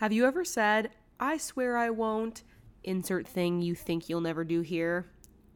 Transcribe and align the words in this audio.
Have 0.00 0.14
you 0.14 0.24
ever 0.24 0.46
said, 0.46 0.92
I 1.20 1.36
swear 1.36 1.76
I 1.76 1.90
won't, 1.90 2.42
insert 2.84 3.28
thing 3.28 3.60
you 3.60 3.74
think 3.74 4.08
you'll 4.08 4.22
never 4.22 4.44
do 4.44 4.62
here? 4.62 5.04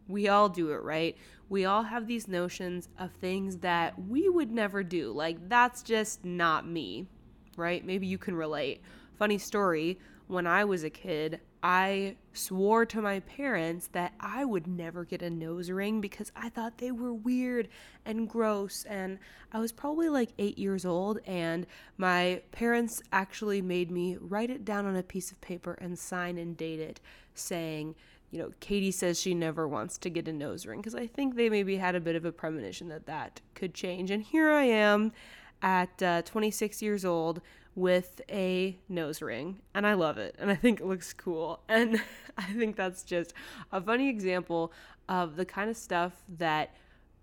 We 0.07 0.29
all 0.29 0.51
do 0.51 0.71
it, 0.73 0.83
right? 0.83 1.17
We 1.49 1.65
all 1.65 1.85
have 1.85 2.07
these 2.07 2.28
notions 2.28 2.91
of 2.99 3.10
things 3.12 3.57
that 3.60 3.99
we 4.07 4.28
would 4.28 4.52
never 4.52 4.83
do. 4.83 5.12
Like, 5.12 5.49
that's 5.49 5.83
just 5.83 6.26
not 6.26 6.68
me, 6.68 7.07
right? 7.57 7.86
Maybe 7.86 8.07
you 8.07 8.18
can 8.18 8.36
relate. 8.36 8.82
Funny 9.18 9.38
story 9.38 9.98
when 10.27 10.46
I 10.46 10.66
was 10.66 10.84
a 10.84 10.90
kid, 10.90 11.40
I 11.66 12.16
swore 12.34 12.84
to 12.84 13.00
my 13.00 13.20
parents 13.20 13.88
that 13.92 14.12
I 14.20 14.44
would 14.44 14.66
never 14.66 15.02
get 15.02 15.22
a 15.22 15.30
nose 15.30 15.70
ring 15.70 16.02
because 16.02 16.30
I 16.36 16.50
thought 16.50 16.76
they 16.76 16.90
were 16.90 17.14
weird 17.14 17.68
and 18.04 18.28
gross. 18.28 18.84
And 18.84 19.18
I 19.50 19.60
was 19.60 19.72
probably 19.72 20.10
like 20.10 20.34
eight 20.38 20.58
years 20.58 20.84
old, 20.84 21.20
and 21.27 21.66
my 21.96 22.42
parents 22.52 23.02
actually 23.12 23.62
made 23.62 23.90
me 23.90 24.18
write 24.20 24.50
it 24.50 24.66
down 24.66 24.84
on 24.84 24.95
a 24.95 25.02
piece 25.02 25.32
of 25.32 25.40
paper 25.40 25.78
and 25.80 25.98
sign 25.98 26.36
and 26.36 26.55
date 26.55 26.80
it 26.80 27.00
saying, 27.34 27.94
you 28.30 28.41
know, 28.41 28.50
Katie 28.60 28.91
says 28.91 29.19
she 29.19 29.33
never 29.33 29.66
wants 29.66 29.96
to 29.98 30.10
get 30.10 30.28
a 30.28 30.34
nose 30.34 30.66
ring 30.66 30.80
because 30.80 30.94
I 30.94 31.06
think 31.06 31.34
they 31.34 31.48
maybe 31.48 31.77
had 31.77 31.94
a 31.94 32.00
bit 32.00 32.14
of 32.14 32.27
a 32.27 32.33
premonition 32.33 32.88
that 32.88 33.06
that 33.06 33.41
could 33.55 33.72
change. 33.72 34.10
And 34.10 34.22
here 34.22 34.50
I 34.50 34.64
am 34.64 35.12
at 35.62 36.02
uh, 36.02 36.20
26 36.22 36.83
years 36.83 37.06
old 37.06 37.41
with 37.74 38.20
a 38.30 38.78
nose 38.88 39.20
ring 39.20 39.60
and 39.74 39.87
I 39.87 39.95
love 39.95 40.19
it 40.19 40.37
and 40.38 40.51
I 40.51 40.55
think 40.55 40.80
it 40.80 40.87
looks 40.87 41.12
cool. 41.12 41.60
And 41.69 42.00
I 42.38 42.52
think 42.52 42.77
that's 42.77 43.02
just 43.02 43.34
a 43.73 43.80
funny 43.80 44.09
example 44.09 44.73
of 45.09 45.37
the 45.37 45.45
kind 45.45 45.70
of 45.70 45.77
stuff 45.77 46.12
that 46.38 46.74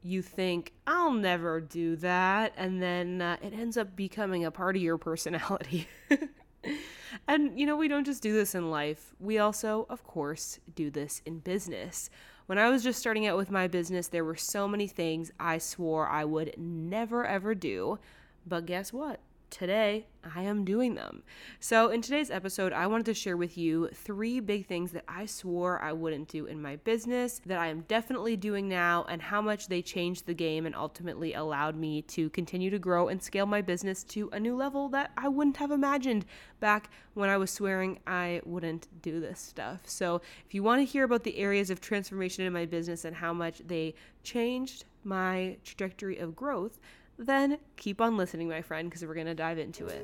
you 0.04 0.22
think 0.22 0.74
I'll 0.88 1.14
never 1.14 1.62
do 1.62 1.96
that 1.98 2.54
and 2.58 2.82
then 2.82 3.22
uh, 3.22 3.38
it 3.42 3.54
ends 3.54 3.78
up 3.78 3.96
becoming 3.96 4.46
a 4.46 4.52
part 4.52 4.76
of 4.76 4.82
your 4.82 4.98
personality. 4.98 5.88
and 7.28 7.58
you 7.60 7.66
know, 7.66 7.78
we 7.78 7.88
don't 7.88 8.06
just 8.06 8.24
do 8.24 8.34
this 8.34 8.56
in 8.56 8.70
life. 8.70 9.14
We 9.20 9.38
also, 9.38 9.86
of 9.90 10.04
course, 10.04 10.60
do 10.76 10.90
this 10.90 11.22
in 11.26 11.40
business. 11.40 12.10
When 12.48 12.58
I 12.58 12.70
was 12.70 12.84
just 12.84 13.00
starting 13.00 13.26
out 13.28 13.38
with 13.38 13.52
my 13.52 13.68
business, 13.68 14.08
there 14.08 14.26
were 14.26 14.36
so 14.36 14.68
many 14.68 14.88
things 14.88 15.32
I 15.40 15.58
swore 15.58 16.08
I 16.10 16.26
would 16.26 16.56
never 16.58 17.26
ever 17.26 17.56
do. 17.56 18.00
But 18.46 18.66
guess 18.66 18.92
what? 18.92 19.20
Today 19.52 20.08
I 20.24 20.44
am 20.44 20.66
doing 20.66 20.96
them. 20.96 21.24
So, 21.60 21.90
in 21.90 22.02
today's 22.02 22.32
episode, 22.32 22.74
I 22.74 22.88
wanted 22.88 23.06
to 23.08 23.14
share 23.14 23.38
with 23.38 23.58
you 23.58 23.90
three 23.94 24.40
big 24.40 24.66
things 24.66 24.92
that 24.92 25.04
I 25.08 25.26
swore 25.26 25.82
I 25.82 25.94
wouldn't 25.94 26.30
do 26.30 26.46
in 26.46 26.62
my 26.62 26.78
business 26.78 27.42
that 27.46 27.60
I 27.60 27.68
am 27.68 27.82
definitely 27.82 28.38
doing 28.38 28.70
now, 28.70 29.06
and 29.10 29.22
how 29.22 29.42
much 29.42 29.68
they 29.68 29.82
changed 29.82 30.26
the 30.26 30.34
game 30.34 30.66
and 30.66 30.76
ultimately 30.76 31.34
allowed 31.34 31.76
me 31.76 32.02
to 32.04 32.30
continue 32.30 32.70
to 32.70 32.80
grow 32.80 33.08
and 33.10 33.22
scale 33.22 33.46
my 33.46 33.62
business 33.62 34.04
to 34.06 34.30
a 34.32 34.40
new 34.40 34.56
level 34.56 34.90
that 34.90 35.12
I 35.18 35.28
wouldn't 35.28 35.58
have 35.58 35.72
imagined 35.72 36.26
back 36.60 36.90
when 37.14 37.30
I 37.30 37.38
was 37.38 37.52
swearing 37.52 38.00
I 38.08 38.42
wouldn't 38.46 38.88
do 39.02 39.20
this 39.20 39.40
stuff. 39.40 39.82
So, 39.86 40.22
if 40.46 40.54
you 40.54 40.64
want 40.64 40.80
to 40.80 40.92
hear 40.92 41.04
about 41.04 41.24
the 41.24 41.38
areas 41.38 41.70
of 41.70 41.82
transformation 41.82 42.46
in 42.46 42.54
my 42.54 42.66
business 42.66 43.06
and 43.06 43.16
how 43.16 43.34
much 43.34 43.62
they 43.68 43.96
changed 44.24 44.86
my 45.04 45.58
trajectory 45.64 46.18
of 46.18 46.36
growth, 46.36 46.80
then 47.26 47.60
keep 47.78 48.02
on 48.02 48.18
listening, 48.18 48.50
my 48.50 48.62
friend, 48.62 48.90
because 48.90 49.06
we're 49.06 49.14
going 49.14 49.28
to 49.28 49.36
dive 49.36 49.60
into 49.60 49.88
it. 49.88 50.04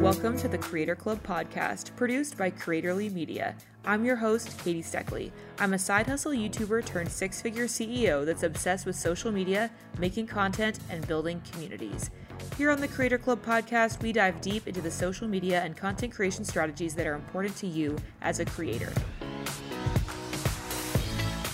Welcome 0.00 0.36
to 0.38 0.48
the 0.48 0.58
Creator 0.58 0.96
Club 0.96 1.22
podcast, 1.22 1.94
produced 1.96 2.36
by 2.36 2.50
Creatorly 2.50 3.12
Media. 3.12 3.54
I'm 3.84 4.04
your 4.04 4.16
host, 4.16 4.58
Katie 4.64 4.82
Steckley. 4.82 5.30
I'm 5.60 5.74
a 5.74 5.78
side 5.78 6.06
hustle 6.06 6.32
YouTuber 6.32 6.84
turned 6.84 7.10
six 7.10 7.40
figure 7.40 7.66
CEO 7.66 8.26
that's 8.26 8.42
obsessed 8.42 8.86
with 8.86 8.96
social 8.96 9.30
media, 9.30 9.70
making 9.98 10.26
content, 10.26 10.80
and 10.90 11.06
building 11.06 11.40
communities. 11.52 12.10
Here 12.58 12.70
on 12.70 12.80
the 12.80 12.88
Creator 12.88 13.18
Club 13.18 13.44
podcast, 13.44 14.02
we 14.02 14.12
dive 14.12 14.40
deep 14.40 14.66
into 14.66 14.80
the 14.80 14.90
social 14.90 15.28
media 15.28 15.62
and 15.62 15.76
content 15.76 16.12
creation 16.12 16.44
strategies 16.44 16.94
that 16.96 17.06
are 17.06 17.14
important 17.14 17.56
to 17.56 17.66
you 17.66 17.96
as 18.22 18.40
a 18.40 18.44
creator. 18.44 18.92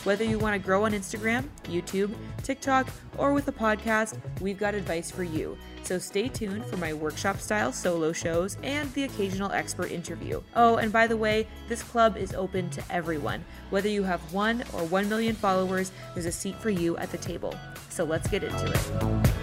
Whether 0.05 0.25
you 0.25 0.37
want 0.37 0.55
to 0.55 0.59
grow 0.59 0.85
on 0.85 0.93
Instagram, 0.93 1.49
YouTube, 1.65 2.13
TikTok, 2.43 2.89
or 3.19 3.33
with 3.33 3.47
a 3.47 3.53
podcast, 3.53 4.19
we've 4.41 4.59
got 4.59 4.75
advice 4.75 5.13
for 5.13 5.23
you. 5.23 5.57
So 5.85 5.99
stay 5.99 6.29
tuned 6.29 6.65
for 6.67 6.77
my 6.77 6.93
workshop 6.93 7.39
style 7.39 7.73
solo 7.73 8.13
shows 8.13 8.57
and 8.65 8.93
the 8.95 9.05
occasional 9.05 9.53
expert 9.53 9.93
interview. 9.93 10.43
Oh, 10.57 10.77
and 10.77 10.93
by 10.93 11.07
the 11.07 11.17
way, 11.17 11.47
this 11.69 11.85
club 11.85 12.17
is 12.17 12.35
open 12.35 12.69
to 12.71 12.83
everyone. 12.91 13.45
Whether 13.71 13.89
you 13.89 14.03
have 14.03 14.21
one 14.33 14.65
or 14.73 14.85
one 14.87 15.09
million 15.09 15.37
followers, 15.37 15.93
there's 16.15 16.27
a 16.27 16.33
seat 16.33 16.57
for 16.57 16.71
you 16.71 16.97
at 16.97 17.13
the 17.13 17.19
table. 17.19 17.55
So 17.89 18.03
let's 18.03 18.29
get 18.29 18.43
into 18.43 18.73
it. 18.73 19.42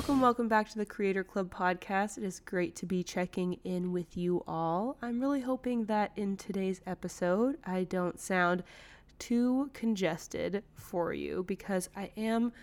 Welcome, 0.00 0.22
welcome 0.22 0.48
back 0.48 0.70
to 0.70 0.78
the 0.78 0.86
Creator 0.86 1.24
Club 1.24 1.52
podcast. 1.54 2.16
It 2.16 2.24
is 2.24 2.40
great 2.40 2.74
to 2.76 2.86
be 2.86 3.02
checking 3.02 3.58
in 3.64 3.92
with 3.92 4.16
you 4.16 4.42
all. 4.48 4.96
I'm 5.02 5.20
really 5.20 5.42
hoping 5.42 5.84
that 5.84 6.12
in 6.16 6.38
today's 6.38 6.80
episode, 6.86 7.58
I 7.66 7.84
don't 7.84 8.18
sound 8.18 8.62
too 9.18 9.68
congested 9.74 10.64
for 10.74 11.12
you 11.12 11.44
because 11.46 11.90
I 11.94 12.12
am 12.16 12.54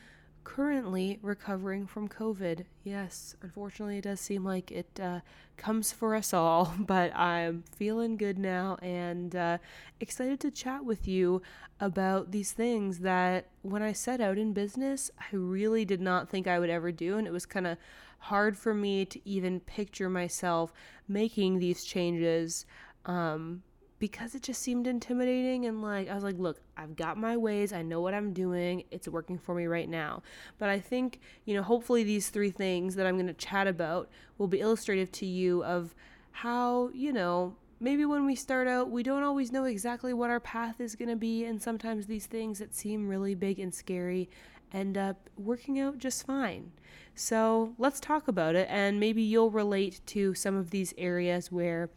currently 0.47 1.19
recovering 1.21 1.85
from 1.85 2.07
COVID. 2.07 2.63
Yes, 2.85 3.35
unfortunately, 3.41 3.97
it 3.97 4.05
does 4.05 4.21
seem 4.21 4.45
like 4.45 4.71
it 4.71 4.97
uh, 4.97 5.19
comes 5.57 5.91
for 5.91 6.15
us 6.15 6.33
all, 6.33 6.73
but 6.79 7.13
I'm 7.13 7.65
feeling 7.75 8.15
good 8.15 8.39
now 8.39 8.77
and 8.81 9.35
uh, 9.35 9.57
excited 9.99 10.39
to 10.39 10.49
chat 10.49 10.85
with 10.85 11.05
you 11.05 11.41
about 11.81 12.31
these 12.31 12.53
things 12.53 12.99
that 12.99 13.49
when 13.61 13.83
I 13.83 13.91
set 13.91 14.21
out 14.21 14.37
in 14.37 14.53
business, 14.53 15.11
I 15.19 15.35
really 15.35 15.83
did 15.83 15.99
not 15.99 16.29
think 16.29 16.47
I 16.47 16.59
would 16.59 16.69
ever 16.69 16.93
do. 16.93 17.17
And 17.17 17.27
it 17.27 17.33
was 17.33 17.45
kind 17.45 17.67
of 17.67 17.77
hard 18.19 18.57
for 18.57 18.73
me 18.73 19.03
to 19.03 19.29
even 19.29 19.59
picture 19.59 20.09
myself 20.09 20.71
making 21.09 21.59
these 21.59 21.83
changes. 21.83 22.65
Um, 23.05 23.63
because 23.99 24.35
it 24.35 24.43
just 24.43 24.61
seemed 24.61 24.85
intimidating 24.85 25.65
and 25.65 25.81
like 25.81 26.09
I 26.09 26.15
was 26.15 26.23
like, 26.23 26.37
look, 26.37 26.59
I've 26.75 26.95
got 26.95 27.17
my 27.17 27.35
ways. 27.35 27.73
I 27.73 27.81
know 27.81 28.01
what 28.01 28.13
I'm 28.13 28.31
doing. 28.33 28.83
It's 28.91 29.07
working 29.07 29.37
for 29.37 29.55
me 29.55 29.65
right 29.65 29.89
now. 29.89 30.21
But 30.57 30.69
I 30.69 30.79
think, 30.79 31.19
you 31.45 31.55
know, 31.55 31.63
hopefully 31.63 32.03
these 32.03 32.29
three 32.29 32.51
things 32.51 32.95
that 32.95 33.07
I'm 33.07 33.15
going 33.15 33.27
to 33.27 33.33
chat 33.33 33.67
about 33.67 34.09
will 34.37 34.47
be 34.47 34.59
illustrative 34.59 35.11
to 35.13 35.25
you 35.25 35.63
of 35.63 35.95
how, 36.31 36.89
you 36.93 37.11
know, 37.11 37.55
maybe 37.79 38.05
when 38.05 38.25
we 38.25 38.35
start 38.35 38.67
out, 38.67 38.91
we 38.91 39.03
don't 39.03 39.23
always 39.23 39.51
know 39.51 39.65
exactly 39.65 40.13
what 40.13 40.29
our 40.29 40.39
path 40.39 40.79
is 40.79 40.95
going 40.95 41.09
to 41.09 41.15
be 41.15 41.45
and 41.45 41.61
sometimes 41.61 42.05
these 42.05 42.27
things 42.27 42.59
that 42.59 42.75
seem 42.75 43.07
really 43.07 43.33
big 43.33 43.59
and 43.59 43.73
scary 43.73 44.29
end 44.73 44.97
up 44.97 45.29
working 45.37 45.79
out 45.79 45.97
just 45.97 46.25
fine. 46.25 46.71
So, 47.15 47.73
let's 47.79 47.99
talk 47.99 48.27
about 48.27 48.55
it 48.55 48.67
and 48.69 48.99
maybe 48.99 49.23
you'll 49.23 49.49
relate 49.49 50.01
to 50.07 50.35
some 50.35 50.55
of 50.55 50.69
these 50.69 50.93
areas 50.99 51.51
where 51.51 51.89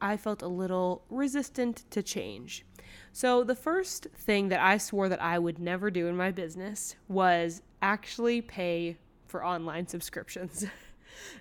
I 0.00 0.16
felt 0.16 0.42
a 0.42 0.48
little 0.48 1.04
resistant 1.10 1.84
to 1.90 2.02
change. 2.02 2.64
So, 3.12 3.42
the 3.42 3.54
first 3.54 4.06
thing 4.14 4.48
that 4.48 4.60
I 4.60 4.78
swore 4.78 5.08
that 5.08 5.22
I 5.22 5.38
would 5.38 5.58
never 5.58 5.90
do 5.90 6.06
in 6.06 6.16
my 6.16 6.30
business 6.30 6.96
was 7.08 7.62
actually 7.82 8.40
pay 8.40 8.96
for 9.26 9.44
online 9.44 9.86
subscriptions. 9.86 10.66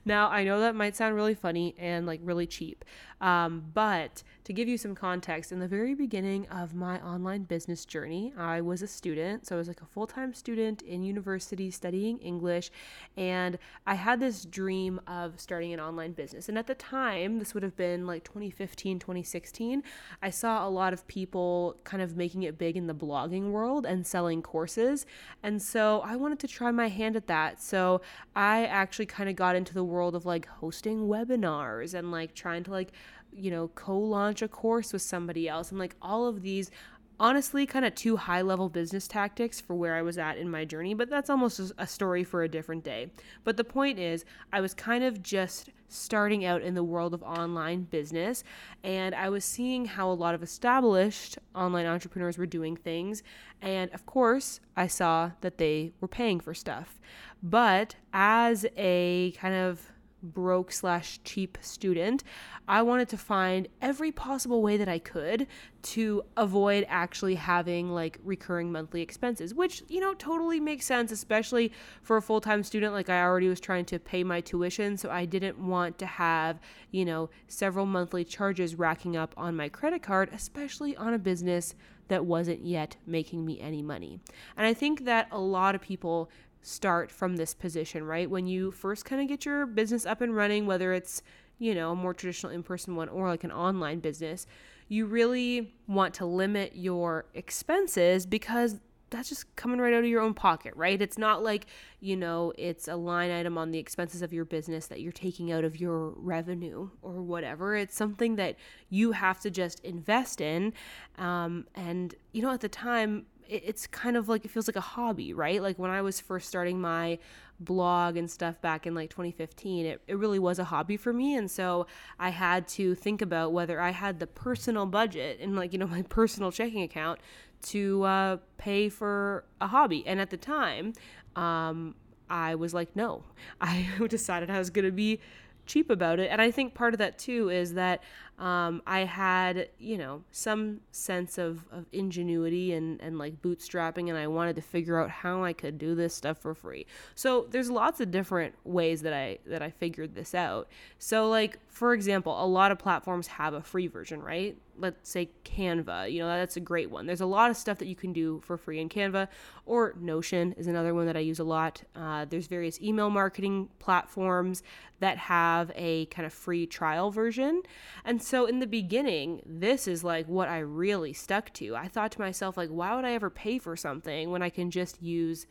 now, 0.06 0.30
I 0.30 0.44
know 0.44 0.60
that 0.60 0.76
might 0.76 0.96
sound 0.96 1.16
really 1.16 1.36
funny 1.36 1.76
and 1.78 2.06
like 2.06 2.20
really 2.24 2.48
cheap, 2.48 2.86
um, 3.20 3.64
but 3.74 4.24
to 4.44 4.54
give 4.54 4.68
you 4.68 4.78
some 4.78 4.96
context, 4.96 5.52
in 5.52 5.60
the 5.60 5.68
very 5.68 5.96
beginning 5.96 6.48
of 6.48 6.74
my 6.74 7.02
online 7.02 7.44
business 7.44 7.84
journey, 7.84 8.32
I 8.38 8.62
was 8.62 8.82
a 8.82 8.88
student. 8.88 9.48
So 9.48 9.56
I 9.56 9.58
was 9.58 9.68
like 9.68 9.82
a 9.82 9.86
full 9.86 10.08
time 10.08 10.34
student 10.34 10.82
in 10.84 11.04
university 11.04 11.72
studying 11.72 12.20
English. 12.20 12.70
And 13.18 13.58
I 13.86 13.96
had 13.96 14.20
this 14.20 14.46
dream 14.46 15.02
of 15.08 15.40
starting 15.40 15.74
an 15.74 15.80
online 15.80 16.14
business. 16.14 16.48
And 16.48 16.58
at 16.58 16.68
the 16.68 16.76
time, 16.76 17.40
this 17.40 17.54
would 17.54 17.64
have 17.64 17.76
been 17.76 18.06
like 18.06 18.24
2015, 18.24 19.00
2016, 19.00 19.84
I 20.22 20.30
saw 20.30 20.68
a 20.68 20.70
lot 20.70 20.94
of 20.94 21.08
people 21.08 21.78
kind 21.84 22.02
of 22.02 22.16
making 22.16 22.44
it 22.44 22.58
big 22.58 22.78
in 22.78 22.88
the 22.88 22.96
blogging 22.96 23.52
world 23.52 23.86
and 23.86 24.06
selling 24.06 24.42
courses. 24.42 25.06
And 25.44 25.62
so 25.62 26.02
I 26.06 26.16
wanted 26.16 26.40
to 26.40 26.48
try 26.48 26.72
my 26.72 26.88
hand 26.88 27.16
at 27.16 27.28
that. 27.28 27.62
So 27.62 28.02
I 28.36 28.66
actually 28.66 29.08
kind 29.08 29.30
of 29.30 29.36
got 29.36 29.56
into 29.56 29.67
the 29.74 29.84
world 29.84 30.16
of 30.16 30.26
like 30.26 30.46
hosting 30.48 31.08
webinars 31.08 31.94
and 31.94 32.12
like 32.12 32.34
trying 32.34 32.64
to 32.64 32.72
like 32.72 32.92
you 33.38 33.52
know, 33.52 33.70
co 33.70 33.98
launch 33.98 34.42
a 34.42 34.48
course 34.48 34.94
with 34.94 35.02
somebody 35.02 35.48
else. 35.48 35.70
And 35.72 35.80
like 35.80 35.96
all 36.02 36.28
of 36.28 36.42
these, 36.42 36.72
honestly, 37.20 37.66
kind 37.66 37.86
of 37.86 37.96
two 37.96 38.18
high 38.18 38.42
level 38.42 38.70
business 38.70 39.08
tactics 39.08 39.60
for 39.60 39.76
where 39.76 39.96
I 39.96 40.02
was 40.02 40.18
at 40.18 40.38
in 40.38 40.50
my 40.50 40.66
journey, 40.66 40.94
but 40.94 41.10
that's 41.10 41.30
almost 41.30 41.72
a 41.78 41.88
story 41.88 42.24
for 42.24 42.44
a 42.44 42.50
different 42.50 42.84
day. 42.84 43.12
But 43.44 43.58
the 43.58 43.64
point 43.64 44.00
is, 44.00 44.26
I 44.52 44.62
was 44.62 44.74
kind 44.74 45.04
of 45.04 45.22
just 45.22 45.70
starting 45.90 46.44
out 46.44 46.62
in 46.62 46.74
the 46.74 46.84
world 46.84 47.14
of 47.14 47.24
online 47.24 47.84
business 47.84 48.44
and 48.84 49.16
I 49.16 49.30
was 49.30 49.46
seeing 49.46 49.86
how 49.86 50.12
a 50.12 50.14
lot 50.14 50.36
of 50.36 50.44
established 50.44 51.38
online 51.56 51.86
entrepreneurs 51.86 52.38
were 52.38 52.46
doing 52.46 52.76
things. 52.76 53.24
And 53.62 53.90
of 53.94 54.06
course, 54.06 54.60
I 54.76 54.88
saw 54.88 55.32
that 55.40 55.58
they 55.58 55.94
were 56.02 56.10
paying 56.10 56.42
for 56.42 56.54
stuff. 56.54 57.00
But 57.42 57.96
as 58.14 58.66
a 58.76 59.32
kind 59.38 59.56
of 59.56 59.92
broke 60.24 60.72
slash 60.72 61.20
cheap 61.24 61.58
student, 61.62 62.24
I 62.68 62.82
wanted 62.82 63.08
to 63.10 63.18
find 63.18 63.68
every 63.82 64.12
possible 64.12 64.62
way 64.62 64.78
that 64.78 64.90
I 64.90 65.00
could 65.00 65.48
to 65.84 66.24
avoid 66.36 66.86
actually 66.90 67.36
having 67.36 67.92
like 67.92 68.20
recurring 68.24 68.72
monthly 68.72 69.02
expenses, 69.02 69.54
which, 69.54 69.84
you 69.88 70.00
know, 70.00 70.14
totally 70.14 70.60
makes 70.60 70.86
sense, 70.86 71.12
especially 71.12 71.72
for 72.02 72.18
a 72.18 72.22
full 72.22 72.42
time 72.42 72.64
student. 72.64 72.94
Like 72.94 73.10
I 73.10 73.22
already 73.22 73.48
was 73.48 73.60
trying 73.60 73.86
to 73.86 74.00
pay 74.00 74.24
my 74.24 74.42
tuition, 74.42 74.98
so 74.98 75.10
I 75.10 75.26
didn't 75.26 75.60
want 75.60 75.98
to 76.00 76.06
have, 76.06 76.60
you 76.92 77.06
know, 77.06 77.30
several 77.48 77.86
monthly 77.86 78.26
charges 78.26 78.76
racking 78.76 79.16
up 79.16 79.34
on 79.38 79.56
my 79.56 79.70
credit 79.70 80.02
card, 80.02 80.30
especially 80.34 80.96
on 80.98 81.14
a 81.14 81.20
business 81.20 81.76
that 82.10 82.26
wasn't 82.26 82.66
yet 82.66 82.96
making 83.06 83.46
me 83.46 83.60
any 83.60 83.82
money. 83.82 84.20
And 84.56 84.66
I 84.66 84.74
think 84.74 85.06
that 85.06 85.28
a 85.32 85.40
lot 85.40 85.76
of 85.76 85.82
people 85.82 86.30
start 86.62 87.12
from 87.12 87.38
this 87.38 87.54
position, 87.54 88.04
right? 88.04 88.30
When 88.30 88.48
you 88.48 88.72
first 88.72 89.06
kind 89.06 89.22
of 89.22 89.28
get 89.28 89.46
your 89.46 89.66
business 89.66 90.06
up 90.06 90.22
and 90.22 90.36
running, 90.36 90.66
whether 90.66 90.94
it's, 90.94 91.22
you 91.60 91.74
know, 91.74 91.92
a 91.92 91.96
more 91.96 92.14
traditional 92.14 92.52
in 92.52 92.64
person 92.64 92.96
one 92.96 93.10
or 93.10 93.28
like 93.28 93.44
an 93.44 93.52
online 93.52 94.00
business, 94.00 94.46
you 94.88 95.06
really 95.06 95.74
want 95.88 96.14
to 96.16 96.26
limit 96.26 96.74
your 96.76 97.26
expenses 97.34 98.26
because 98.26 98.78
that's 99.10 99.30
just 99.30 99.56
coming 99.56 99.80
right 99.80 99.94
out 99.94 100.04
of 100.04 100.10
your 100.10 100.22
own 100.22 100.34
pocket, 100.34 100.74
right? 100.76 101.02
It's 101.02 101.18
not 101.18 101.44
like, 101.44 101.68
you 102.00 102.16
know, 102.16 102.52
it's 102.58 102.88
a 102.88 102.96
line 102.96 103.32
item 103.32 103.58
on 103.58 103.72
the 103.72 103.80
expenses 103.80 104.22
of 104.22 104.34
your 104.34 104.46
business 104.46 104.88
that 104.88 105.02
you're 105.02 105.12
taking 105.12 105.52
out 105.52 105.64
of 105.64 105.80
your 105.80 106.14
revenue 106.18 106.90
or 107.02 107.22
whatever. 107.22 107.76
It's 107.76 107.96
something 107.96 108.36
that 108.36 108.58
you 108.90 109.14
have 109.14 109.40
to 109.42 109.50
just 109.50 109.80
invest 109.82 110.42
in. 110.42 110.74
Um, 111.18 111.68
and, 111.76 112.16
you 112.34 112.42
know, 112.42 112.52
at 112.52 112.62
the 112.62 112.70
time, 112.70 113.26
it's 113.50 113.88
kind 113.88 114.18
of 114.18 114.30
like 114.30 114.46
it 114.46 114.52
feels 114.52 114.68
like 114.68 114.76
a 114.76 114.82
hobby, 114.82 115.34
right? 115.34 115.62
Like 115.62 115.78
when 115.80 115.92
I 115.92 116.02
was 116.02 116.20
first 116.20 116.48
starting 116.48 116.80
my 116.80 117.20
blog 117.60 118.18
and 118.18 118.30
stuff 118.30 118.62
back 118.62 118.86
in 118.86 118.94
like 118.94 119.10
2015, 119.10 119.86
it, 119.86 120.02
it 120.08 120.18
really 120.18 120.40
was 120.40 120.60
a 120.60 120.66
hobby 120.66 120.98
for 120.98 121.12
me. 121.14 121.36
And 121.36 121.50
so 121.50 121.88
I 122.20 122.30
had 122.30 122.68
to 122.70 122.96
think 122.96 123.22
about 123.22 123.54
whether 123.54 123.80
I 123.80 123.92
had 123.92 124.20
the 124.20 124.28
personal 124.28 124.86
budget 124.86 125.40
and 125.40 125.56
like, 125.56 125.74
you 125.74 125.80
know, 125.80 125.88
my 125.98 126.04
personal 126.04 126.52
checking 126.52 126.82
account 126.84 127.20
to 127.64 128.04
uh, 128.04 128.38
pay 128.58 128.90
for 128.90 129.44
a 129.60 129.68
hobby. 129.68 130.06
And 130.06 130.20
at 130.20 130.30
the 130.30 130.38
time, 130.38 130.94
um, 131.36 131.96
I 132.30 132.56
was 132.56 132.74
like, 132.74 132.96
no, 132.96 133.24
I 133.62 133.88
decided 134.08 134.50
I 134.50 134.60
was 134.60 134.70
going 134.70 134.86
to 134.86 134.92
be 134.92 135.20
cheap 135.68 135.90
about 135.90 136.20
it. 136.20 136.30
And 136.32 136.42
I 136.42 136.52
think 136.52 136.74
part 136.74 136.94
of 136.94 136.98
that 137.00 137.18
too 137.18 137.50
is 137.50 137.74
that 137.74 138.02
um, 138.40 138.82
I 138.86 139.00
had, 139.00 139.70
you 139.80 139.98
know, 139.98 140.24
some 140.32 140.82
sense 140.92 141.38
of, 141.38 141.66
of 141.72 141.86
ingenuity 141.92 142.74
and, 142.74 143.02
and 143.02 143.18
like 143.18 143.42
bootstrapping, 143.42 144.10
and 144.10 144.18
I 144.18 144.28
wanted 144.28 144.56
to 144.58 144.62
figure 144.62 145.02
out 145.02 145.10
how 145.10 145.44
I 145.44 145.54
could 145.54 145.78
do 145.78 145.96
this 145.96 146.14
stuff 146.14 146.38
for 146.38 146.54
free. 146.54 146.86
So 147.16 147.48
there's 147.50 147.70
lots 147.72 148.00
of 148.00 148.12
different 148.12 148.54
ways 148.64 149.02
that 149.02 149.14
I 149.14 149.40
that 149.48 149.62
I 149.62 149.72
figured 149.72 150.14
this 150.14 150.36
out. 150.36 150.70
So 151.00 151.30
like 151.30 151.60
for 151.70 151.94
example, 151.94 152.44
a 152.44 152.46
lot 152.46 152.72
of 152.72 152.78
platforms 152.78 153.28
have 153.28 153.54
a 153.54 153.62
free 153.62 153.88
version, 153.88 154.22
right? 154.22 154.56
Let's 154.78 155.10
say 155.10 155.30
Canva, 155.44 156.12
you 156.12 156.20
know, 156.20 156.28
that's 156.28 156.58
a 156.58 156.62
great 156.62 156.90
one. 156.90 157.06
There's 157.06 157.22
a 157.22 157.26
lot 157.26 157.50
of 157.50 157.58
stuff 157.58 157.78
that 157.80 157.88
you 157.88 157.96
can 157.96 158.14
do 158.14 158.42
for 158.46 158.58
free 158.58 158.80
in 158.80 158.90
Canva, 158.90 159.28
or 159.66 159.94
Notion 160.00 160.54
is 160.54 160.68
another 160.68 160.94
one 160.94 161.06
that 161.06 161.18
I 161.18 161.22
use 161.22 161.40
a 161.40 161.44
lot. 161.44 161.84
Uh, 161.96 162.26
there's 162.26 162.48
various 162.48 162.82
email 162.82 163.10
marketing 163.10 163.70
platforms 163.80 164.64
that 165.00 165.18
have 165.18 165.72
a 165.76 166.06
kind 166.08 166.26
of 166.26 166.34
free 166.34 166.66
trial 166.66 167.12
version. 167.12 167.62
And 168.04 168.22
so 168.22 168.46
in 168.46 168.60
the 168.60 168.68
beginning, 168.68 169.42
this 169.46 169.88
is 169.88 170.04
like 170.04 170.28
what 170.28 170.50
I 170.50 170.60
really 170.60 171.14
stuck 171.14 171.54
to. 171.54 171.76
I 171.76 171.88
thought 171.88 172.12
to 172.14 172.22
myself 172.22 172.58
like 172.58 172.70
why 172.70 172.96
would 172.96 173.06
I 173.06 173.14
ever 173.14 173.30
pay 173.30 173.60
for 173.60 173.76
something 173.76 174.32
when 174.32 174.42
I 174.42 174.50
can 174.50 174.72
just 174.72 175.02
use 175.02 175.48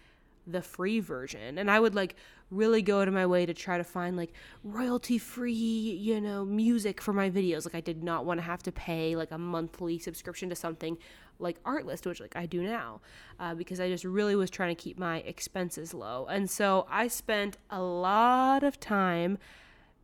the 0.46 0.62
free 0.62 1.00
version? 1.00 1.58
And 1.58 1.70
I 1.70 1.80
would 1.80 1.94
like 1.94 2.16
really 2.50 2.82
go 2.82 3.00
out 3.00 3.08
of 3.08 3.14
my 3.14 3.26
way 3.26 3.44
to 3.44 3.52
try 3.52 3.76
to 3.76 3.84
find 3.84 4.16
like 4.16 4.32
royalty 4.62 5.18
free, 5.18 5.52
you 5.52 6.20
know, 6.20 6.44
music 6.44 7.00
for 7.00 7.12
my 7.12 7.28
videos. 7.30 7.64
Like 7.64 7.74
I 7.74 7.80
did 7.80 8.02
not 8.04 8.24
want 8.24 8.38
to 8.38 8.42
have 8.44 8.62
to 8.64 8.72
pay 8.72 9.16
like 9.16 9.32
a 9.32 9.38
monthly 9.38 9.98
subscription 9.98 10.48
to 10.50 10.56
something 10.56 10.96
like 11.38 11.62
Artlist, 11.64 12.06
which 12.06 12.20
like 12.20 12.36
I 12.36 12.46
do 12.46 12.62
now, 12.62 13.00
uh, 13.40 13.54
because 13.54 13.80
I 13.80 13.88
just 13.88 14.04
really 14.04 14.36
was 14.36 14.50
trying 14.50 14.74
to 14.74 14.80
keep 14.80 14.98
my 14.98 15.18
expenses 15.18 15.92
low. 15.92 16.26
And 16.26 16.48
so 16.48 16.86
I 16.90 17.08
spent 17.08 17.58
a 17.70 17.82
lot 17.82 18.62
of 18.62 18.78
time 18.80 19.38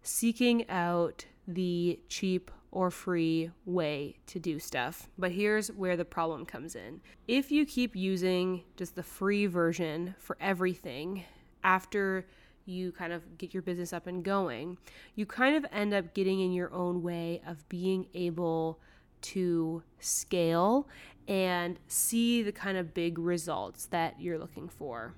seeking 0.02 0.68
out 0.68 1.26
the 1.46 2.00
cheap 2.08 2.50
or 2.72 2.90
free 2.90 3.50
way 3.66 4.16
to 4.26 4.40
do 4.40 4.58
stuff. 4.58 5.08
But 5.18 5.32
here's 5.32 5.70
where 5.70 5.96
the 5.96 6.04
problem 6.04 6.44
comes 6.46 6.74
in. 6.74 7.02
If 7.28 7.52
you 7.52 7.64
keep 7.64 7.94
using 7.94 8.64
just 8.76 8.96
the 8.96 9.02
free 9.02 9.46
version 9.46 10.14
for 10.18 10.36
everything 10.40 11.24
after 11.62 12.26
you 12.64 12.90
kind 12.92 13.12
of 13.12 13.38
get 13.38 13.52
your 13.52 13.62
business 13.62 13.92
up 13.92 14.06
and 14.06 14.24
going, 14.24 14.78
you 15.14 15.26
kind 15.26 15.54
of 15.54 15.66
end 15.70 15.92
up 15.92 16.14
getting 16.14 16.40
in 16.40 16.52
your 16.52 16.72
own 16.72 17.02
way 17.02 17.42
of 17.46 17.68
being 17.68 18.06
able 18.14 18.80
to 19.20 19.82
scale 20.00 20.88
and 21.28 21.78
see 21.86 22.42
the 22.42 22.52
kind 22.52 22.78
of 22.78 22.94
big 22.94 23.18
results 23.18 23.86
that 23.86 24.20
you're 24.20 24.38
looking 24.38 24.68
for. 24.68 25.14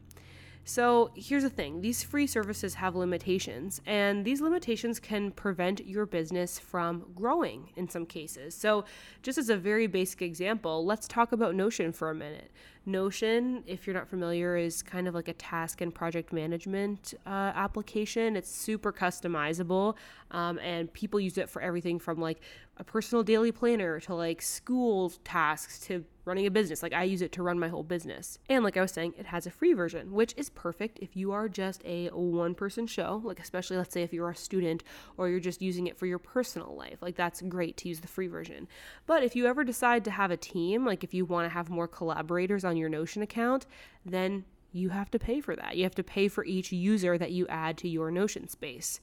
So 0.65 1.11
here's 1.15 1.43
the 1.43 1.51
thing 1.51 1.83
these 1.83 2.03
free 2.03 2.27
services 2.27 2.75
have 2.75 2.97
limitations, 2.97 3.83
and 3.85 4.25
these 4.25 4.41
limitations 4.41 4.99
can 4.99 5.31
prevent 5.31 5.87
your 5.87 6.07
business 6.07 6.59
from 6.59 7.05
growing 7.15 7.69
in 7.77 7.89
some 7.89 8.07
cases. 8.07 8.55
So, 8.55 8.85
just 9.23 9.37
as 9.37 9.51
a 9.51 9.57
very 9.57 9.87
basic 9.87 10.23
example, 10.23 10.85
let's 10.87 11.07
talk 11.07 11.33
about 11.33 11.55
Notion 11.55 11.93
for 11.93 12.11
a 12.11 12.15
minute. 12.15 12.51
Notion, 12.87 13.65
if 13.67 13.87
you're 13.87 13.95
not 13.95 14.09
familiar, 14.09 14.57
is 14.57 14.83
kind 14.83 15.09
of 15.09 15.15
like 15.15 15.29
a 15.29 15.33
task 15.33 15.81
and 15.81 15.95
project 15.95 16.33
management 16.33 17.15
uh, 17.27 17.53
application. 17.55 18.37
It's 18.37 18.51
super 18.51 18.93
customizable, 18.93 19.97
um, 20.31 20.59
and 20.59 20.93
people 20.93 21.19
use 21.19 21.39
it 21.39 21.49
for 21.49 21.63
everything 21.63 21.99
from 21.99 22.21
like 22.21 22.41
a 22.77 22.85
personal 22.85 23.23
daily 23.23 23.53
planner 23.53 24.01
to 24.01 24.15
like 24.15 24.43
school 24.43 25.13
tasks 25.23 25.79
to 25.81 26.05
running 26.25 26.47
a 26.47 26.51
business. 26.51 26.83
Like 26.83 26.95
I 26.95 27.05
use 27.05 27.23
it 27.23 27.33
to 27.33 27.43
run 27.43 27.59
my 27.59 27.69
whole 27.69 27.83
business. 27.83 28.39
And 28.49 28.65
like 28.65 28.77
I 28.77 28.81
was 28.81 28.93
saying, 28.93 29.15
it 29.19 29.27
has 29.27 29.47
a 29.47 29.51
free 29.51 29.75
version, 29.75 30.13
which 30.13 30.35
is 30.37 30.51
perfect 30.51 30.99
if 31.01 31.17
you 31.17 31.33
are 31.33 31.49
just 31.49 31.83
a 31.85 32.09
one 32.09 32.55
person 32.55 32.87
show, 32.87 33.21
like 33.25 33.41
especially 33.41 33.77
let's 33.77 33.93
say 33.93 34.03
if 34.03 34.13
you're 34.13 34.31
a 34.31 34.35
student 34.35 34.83
or 35.17 35.29
you're 35.29 35.41
just 35.41 35.63
using 35.63 35.87
it 35.87 35.99
for 35.99 36.07
your 36.07 36.19
personal 36.19 36.75
life. 36.75 36.99
Like 37.01 37.17
that's 37.17 37.43
great 37.43 37.77
to 37.79 37.89
use 37.89 38.01
the 38.01 38.09
free 38.09 38.27
version. 38.27 38.67
But 39.07 39.23
if 39.23 39.37
you 39.37 39.47
ever 39.47 39.65
decide 39.65 40.05
to 40.07 40.11
have 40.11 40.31
a 40.31 40.37
team, 40.37 40.85
like 40.85 41.05
if 41.05 41.15
you 41.15 41.25
want 41.27 41.45
to 41.45 41.55
have 41.55 41.69
more 41.69 41.87
collaborators 41.87 42.65
on 42.65 42.74
your 42.77 42.89
Notion 42.89 43.23
account, 43.23 43.67
then 44.05 44.45
you 44.73 44.89
have 44.91 45.11
to 45.13 45.19
pay 45.19 45.41
for 45.41 45.55
that. 45.57 45.77
You 45.77 45.85
have 45.85 45.95
to 45.95 46.03
pay 46.03 46.29
for 46.29 46.45
each 46.45 46.73
user 46.73 47.17
that 47.17 47.33
you 47.33 47.47
add 47.49 47.79
to 47.79 47.89
your 47.89 48.11
Notion 48.11 48.49
space. 48.49 49.01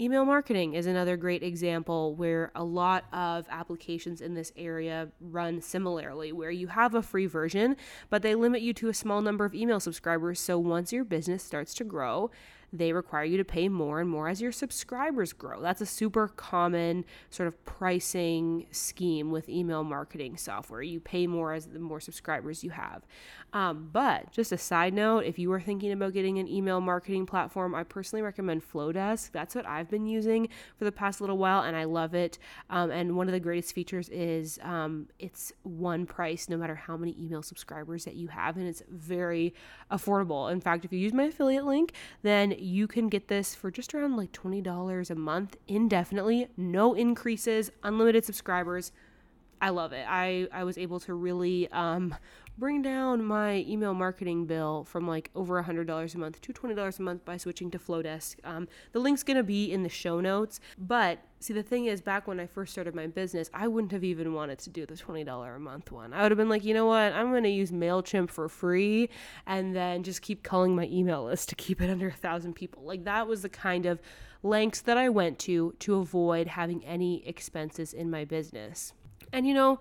Email 0.00 0.24
marketing 0.24 0.72
is 0.72 0.86
another 0.86 1.18
great 1.18 1.42
example 1.42 2.14
where 2.14 2.50
a 2.54 2.64
lot 2.64 3.04
of 3.12 3.46
applications 3.50 4.22
in 4.22 4.34
this 4.34 4.50
area 4.56 5.08
run 5.20 5.60
similarly, 5.60 6.32
where 6.32 6.50
you 6.50 6.66
have 6.68 6.94
a 6.94 7.02
free 7.02 7.26
version, 7.26 7.76
but 8.08 8.22
they 8.22 8.34
limit 8.34 8.62
you 8.62 8.72
to 8.72 8.88
a 8.88 8.94
small 8.94 9.20
number 9.20 9.44
of 9.44 9.54
email 9.54 9.80
subscribers. 9.80 10.40
So 10.40 10.58
once 10.58 10.92
your 10.92 11.04
business 11.04 11.44
starts 11.44 11.74
to 11.74 11.84
grow, 11.84 12.30
they 12.72 12.92
require 12.92 13.24
you 13.24 13.36
to 13.36 13.44
pay 13.44 13.68
more 13.68 14.00
and 14.00 14.08
more 14.08 14.28
as 14.28 14.40
your 14.40 14.52
subscribers 14.52 15.32
grow. 15.32 15.60
That's 15.60 15.80
a 15.80 15.86
super 15.86 16.28
common 16.28 17.04
sort 17.28 17.46
of 17.46 17.64
pricing 17.64 18.66
scheme 18.70 19.30
with 19.30 19.48
email 19.48 19.84
marketing 19.84 20.36
software. 20.38 20.82
You 20.82 20.98
pay 21.00 21.26
more 21.26 21.52
as 21.52 21.66
the 21.66 21.78
more 21.78 22.00
subscribers 22.00 22.64
you 22.64 22.70
have. 22.70 23.02
Um, 23.52 23.90
but 23.92 24.32
just 24.32 24.50
a 24.52 24.56
side 24.56 24.94
note, 24.94 25.24
if 25.24 25.38
you 25.38 25.52
are 25.52 25.60
thinking 25.60 25.92
about 25.92 26.14
getting 26.14 26.38
an 26.38 26.48
email 26.48 26.80
marketing 26.80 27.26
platform, 27.26 27.74
I 27.74 27.82
personally 27.82 28.22
recommend 28.22 28.62
Flodesk. 28.62 29.30
That's 29.32 29.54
what 29.54 29.66
I've 29.66 29.90
been 29.90 30.06
using 30.06 30.48
for 30.78 30.86
the 30.86 30.92
past 30.92 31.20
little 31.20 31.36
while, 31.36 31.62
and 31.62 31.76
I 31.76 31.84
love 31.84 32.14
it. 32.14 32.38
Um, 32.70 32.90
and 32.90 33.14
one 33.14 33.28
of 33.28 33.32
the 33.32 33.40
greatest 33.40 33.74
features 33.74 34.08
is 34.08 34.58
um, 34.62 35.08
it's 35.18 35.52
one 35.64 36.06
price 36.06 36.48
no 36.48 36.56
matter 36.56 36.74
how 36.74 36.96
many 36.96 37.14
email 37.20 37.42
subscribers 37.42 38.06
that 38.06 38.14
you 38.14 38.28
have, 38.28 38.56
and 38.56 38.66
it's 38.66 38.82
very 38.88 39.52
affordable. 39.90 40.50
In 40.50 40.60
fact, 40.60 40.86
if 40.86 40.92
you 40.92 40.98
use 40.98 41.12
my 41.12 41.24
affiliate 41.24 41.66
link, 41.66 41.92
then 42.22 42.54
you 42.62 42.86
can 42.86 43.08
get 43.08 43.28
this 43.28 43.54
for 43.54 43.70
just 43.70 43.94
around 43.94 44.16
like 44.16 44.32
$20 44.32 45.10
a 45.10 45.14
month 45.14 45.56
indefinitely, 45.68 46.48
no 46.56 46.94
increases, 46.94 47.70
unlimited 47.82 48.24
subscribers. 48.24 48.92
I 49.60 49.70
love 49.70 49.92
it. 49.92 50.04
I, 50.08 50.48
I 50.52 50.64
was 50.64 50.76
able 50.76 51.00
to 51.00 51.14
really 51.14 51.70
um, 51.70 52.14
bring 52.58 52.82
down 52.82 53.24
my 53.24 53.64
email 53.68 53.94
marketing 53.94 54.46
bill 54.46 54.84
from 54.84 55.06
like 55.08 55.30
over 55.34 55.58
a 55.58 55.64
$100 55.64 56.14
a 56.14 56.18
month 56.18 56.40
to 56.40 56.52
$20 56.52 56.98
a 56.98 57.02
month 57.02 57.24
by 57.24 57.36
switching 57.36 57.70
to 57.70 57.78
Flodesk. 57.78 58.36
Um, 58.44 58.68
the 58.92 58.98
link's 58.98 59.22
going 59.22 59.36
to 59.36 59.42
be 59.42 59.72
in 59.72 59.82
the 59.82 59.88
show 59.88 60.20
notes. 60.20 60.60
But 60.78 61.20
see, 61.40 61.54
the 61.54 61.62
thing 61.62 61.86
is, 61.86 62.00
back 62.00 62.26
when 62.26 62.38
I 62.38 62.46
first 62.46 62.72
started 62.72 62.94
my 62.94 63.06
business, 63.06 63.50
I 63.54 63.68
wouldn't 63.68 63.92
have 63.92 64.04
even 64.04 64.34
wanted 64.34 64.58
to 64.60 64.70
do 64.70 64.86
the 64.86 64.94
$20 64.94 65.56
a 65.56 65.58
month 65.58 65.90
one. 65.90 66.12
I 66.12 66.22
would 66.22 66.30
have 66.30 66.38
been 66.38 66.48
like, 66.48 66.64
you 66.64 66.74
know 66.74 66.86
what? 66.86 67.12
I'm 67.12 67.30
going 67.30 67.42
to 67.44 67.48
use 67.48 67.72
MailChimp 67.72 68.30
for 68.30 68.48
free 68.48 69.08
and 69.46 69.74
then 69.74 70.02
just 70.02 70.22
keep 70.22 70.42
calling 70.42 70.76
my 70.76 70.86
email 70.86 71.24
list 71.24 71.48
to 71.50 71.54
keep 71.54 71.80
it 71.80 71.90
under 71.90 72.08
a 72.08 72.12
thousand 72.12 72.54
people. 72.54 72.82
Like 72.84 73.04
that 73.04 73.26
was 73.26 73.42
the 73.42 73.48
kind 73.48 73.86
of 73.86 74.00
lengths 74.42 74.80
that 74.82 74.98
I 74.98 75.08
went 75.08 75.38
to 75.40 75.74
to 75.80 75.96
avoid 75.96 76.48
having 76.48 76.84
any 76.84 77.26
expenses 77.26 77.92
in 77.92 78.10
my 78.10 78.24
business. 78.24 78.92
And 79.32 79.46
you 79.46 79.54
know, 79.54 79.78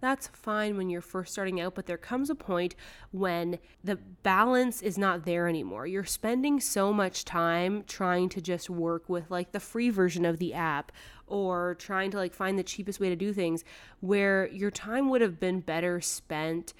that's 0.00 0.28
fine 0.28 0.76
when 0.76 0.90
you're 0.90 1.00
first 1.00 1.32
starting 1.32 1.60
out, 1.60 1.74
but 1.74 1.86
there 1.86 1.96
comes 1.96 2.30
a 2.30 2.34
point 2.34 2.74
when 3.10 3.58
the 3.82 3.96
balance 3.96 4.82
is 4.82 4.98
not 4.98 5.24
there 5.24 5.48
anymore. 5.48 5.86
You're 5.86 6.04
spending 6.04 6.60
so 6.60 6.92
much 6.92 7.24
time 7.24 7.84
trying 7.86 8.28
to 8.30 8.40
just 8.40 8.68
work 8.68 9.08
with 9.08 9.30
like 9.30 9.52
the 9.52 9.60
free 9.60 9.90
version 9.90 10.24
of 10.24 10.38
the 10.38 10.52
app 10.54 10.92
or 11.26 11.74
trying 11.78 12.10
to 12.10 12.16
like 12.16 12.34
find 12.34 12.58
the 12.58 12.62
cheapest 12.62 13.00
way 13.00 13.08
to 13.08 13.16
do 13.16 13.32
things 13.32 13.64
where 14.00 14.48
your 14.48 14.70
time 14.70 15.08
would 15.08 15.20
have 15.20 15.40
been 15.40 15.60
better 15.60 16.00
spent 16.00 16.74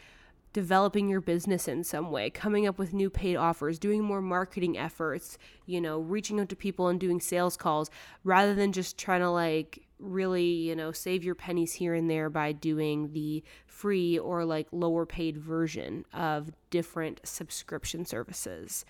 developing 0.54 1.08
your 1.08 1.20
business 1.20 1.68
in 1.68 1.84
some 1.84 2.10
way, 2.10 2.30
coming 2.30 2.66
up 2.66 2.78
with 2.78 2.94
new 2.94 3.10
paid 3.10 3.36
offers, 3.36 3.78
doing 3.78 4.02
more 4.02 4.22
marketing 4.22 4.78
efforts, 4.78 5.36
you 5.66 5.80
know, 5.80 5.98
reaching 5.98 6.40
out 6.40 6.48
to 6.48 6.56
people 6.56 6.88
and 6.88 6.98
doing 6.98 7.20
sales 7.20 7.56
calls 7.56 7.90
rather 8.22 8.54
than 8.54 8.72
just 8.72 8.96
trying 8.96 9.20
to 9.20 9.28
like 9.28 9.80
really, 9.98 10.44
you 10.44 10.76
know, 10.76 10.92
save 10.92 11.24
your 11.24 11.34
pennies 11.34 11.74
here 11.74 11.92
and 11.92 12.08
there 12.08 12.30
by 12.30 12.52
doing 12.52 13.12
the 13.12 13.42
free 13.66 14.18
or 14.18 14.44
like 14.44 14.68
lower 14.70 15.04
paid 15.04 15.36
version 15.36 16.04
of 16.14 16.52
different 16.70 17.20
subscription 17.24 18.06
services. 18.06 18.84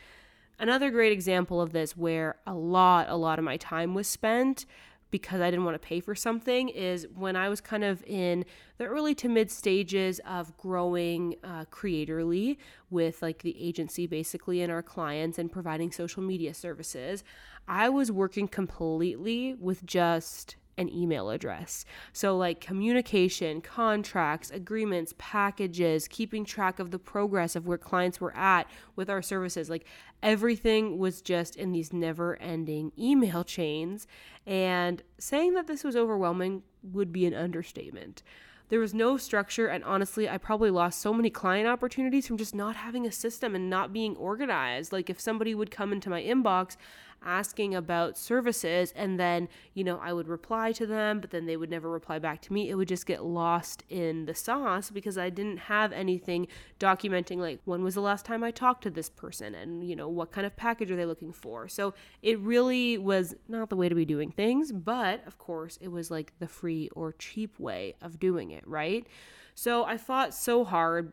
Another 0.59 0.91
great 0.91 1.13
example 1.13 1.61
of 1.61 1.73
this 1.73 1.97
where 1.97 2.37
a 2.47 2.55
lot, 2.55 3.09
a 3.09 3.17
lot 3.17 3.39
of 3.39 3.45
my 3.45 3.57
time 3.57 3.95
was 3.95 4.07
spent 4.07 4.67
because 5.15 5.41
I 5.41 5.49
didn't 5.49 5.65
want 5.65 5.81
to 5.81 5.87
pay 5.87 6.01
for 6.01 6.17
something 6.17 6.71
is 6.71 7.07
when 7.15 7.37
I 7.37 7.49
was 7.49 7.61
kind 7.61 7.85
of 7.85 8.03
in 8.03 8.45
the 8.79 8.87
early 8.87 9.15
to 9.15 9.29
mid 9.29 9.49
stages 9.49 10.21
of 10.27 10.57
growing 10.57 11.37
uh, 11.45 11.67
creatorly 11.67 12.57
with 12.91 13.23
like 13.23 13.43
the 13.43 13.55
agency 13.65 14.09
basically 14.09 14.61
and 14.61 14.73
our 14.73 14.83
clients 14.83 15.39
and 15.39 15.53
providing 15.53 15.93
social 15.93 16.21
media 16.21 16.53
services. 16.53 17.23
I 17.69 17.91
was 17.91 18.11
working 18.11 18.49
completely 18.49 19.55
with 19.55 19.87
just 19.87 20.57
an 20.77 20.89
email 20.89 21.31
address. 21.31 21.85
So, 22.13 22.37
like 22.37 22.61
communication, 22.61 23.61
contracts, 23.61 24.51
agreements, 24.51 25.15
packages, 25.19 26.09
keeping 26.09 26.45
track 26.45 26.79
of 26.79 26.91
the 26.91 26.99
progress 26.99 27.57
of 27.57 27.67
where 27.67 27.79
clients 27.79 28.21
were 28.21 28.37
at 28.37 28.69
with 28.97 29.09
our 29.09 29.23
services, 29.23 29.71
like 29.71 29.87
everything 30.23 30.99
was 30.99 31.21
just 31.21 31.57
in 31.57 31.73
these 31.73 31.93
never 31.93 32.37
ending 32.41 32.93
email 32.99 33.45
chains. 33.45 34.07
And 34.47 35.03
saying 35.19 35.55
that 35.55 35.67
this 35.67 35.85
was 35.85 35.97
overwhelming 35.97 36.63
would 36.83 37.13
be 37.13 37.27
an 37.27 37.35
understatement. 37.35 38.23
There 38.71 38.81
was 38.81 38.95
no 38.95 39.19
structure, 39.19 39.67
and 39.67 39.85
honestly, 39.85 40.29
I 40.29 40.39
probably 40.39 40.71
lost 40.71 41.01
so 41.01 41.13
many 41.13 41.29
client 41.29 41.69
opportunities 41.69 42.27
from 42.27 42.39
just 42.39 42.55
not 42.55 42.77
having 42.77 43.07
a 43.07 43.13
system 43.13 43.55
and 43.55 43.69
not 43.69 43.93
being 43.93 44.17
organized. 44.17 44.91
Like, 44.91 45.11
if 45.11 45.21
somebody 45.21 45.55
would 45.55 45.71
come 45.71 45.93
into 45.93 46.09
my 46.09 46.23
inbox 46.23 46.77
asking 47.25 47.75
about 47.75 48.17
services 48.19 48.93
and 48.95 49.19
then, 49.19 49.49
you 49.73 49.83
know, 49.83 49.99
I 50.03 50.13
would 50.13 50.29
reply 50.29 50.73
to 50.73 50.87
them, 50.87 51.21
but 51.21 51.31
then 51.31 51.47
they 51.47 51.57
would 51.57 51.71
never 51.71 51.91
reply 51.91 52.19
back 52.19 52.43
to 52.43 52.53
me. 52.53 52.71
It 52.71 52.75
would 52.75 52.89
just 52.89 53.07
get 53.07 53.25
lost 53.25 53.83
in 53.89 54.27
the 54.27 54.35
sauce 54.35 54.91
because 54.91 55.19
I 55.19 55.31
didn't 55.31 55.57
have 55.57 55.93
anything 55.93 56.47
documenting 56.79 57.39
like 57.39 57.61
when 57.65 57.83
was 57.83 57.95
the 57.95 58.01
last 58.01 58.25
time 58.25 58.45
I 58.45 58.51
talked 58.51 58.83
to 58.85 58.91
this 58.91 59.09
person 59.09 59.55
and, 59.55 59.89
you 59.89 59.97
know, 59.97 60.09
what 60.09 60.31
kind 60.31 60.47
of 60.47 60.57
package 60.57 60.91
are 60.91 60.97
they 60.97 61.07
looking 61.07 61.33
for. 61.33 61.69
So 61.69 61.95
it 62.23 62.39
really 62.39 62.99
was 62.99 63.35
not 63.49 63.71
the 63.71 63.77
way 63.77 63.89
to 63.89 63.95
be 63.95 64.05
doing 64.05 64.31
things, 64.31 64.73
but 64.73 65.27
of 65.27 65.39
course, 65.39 65.79
it 65.81 65.89
was 65.89 66.11
like 66.11 66.33
the 66.39 66.49
free 66.49 66.89
or 66.95 67.13
cheap 67.13 67.59
way 67.59 67.95
of 68.03 68.21
doing 68.21 68.51
it, 68.51 68.67
right? 68.67 69.07
So 69.55 69.85
I 69.85 69.97
fought 69.97 70.35
so 70.35 70.65
hard 70.65 71.13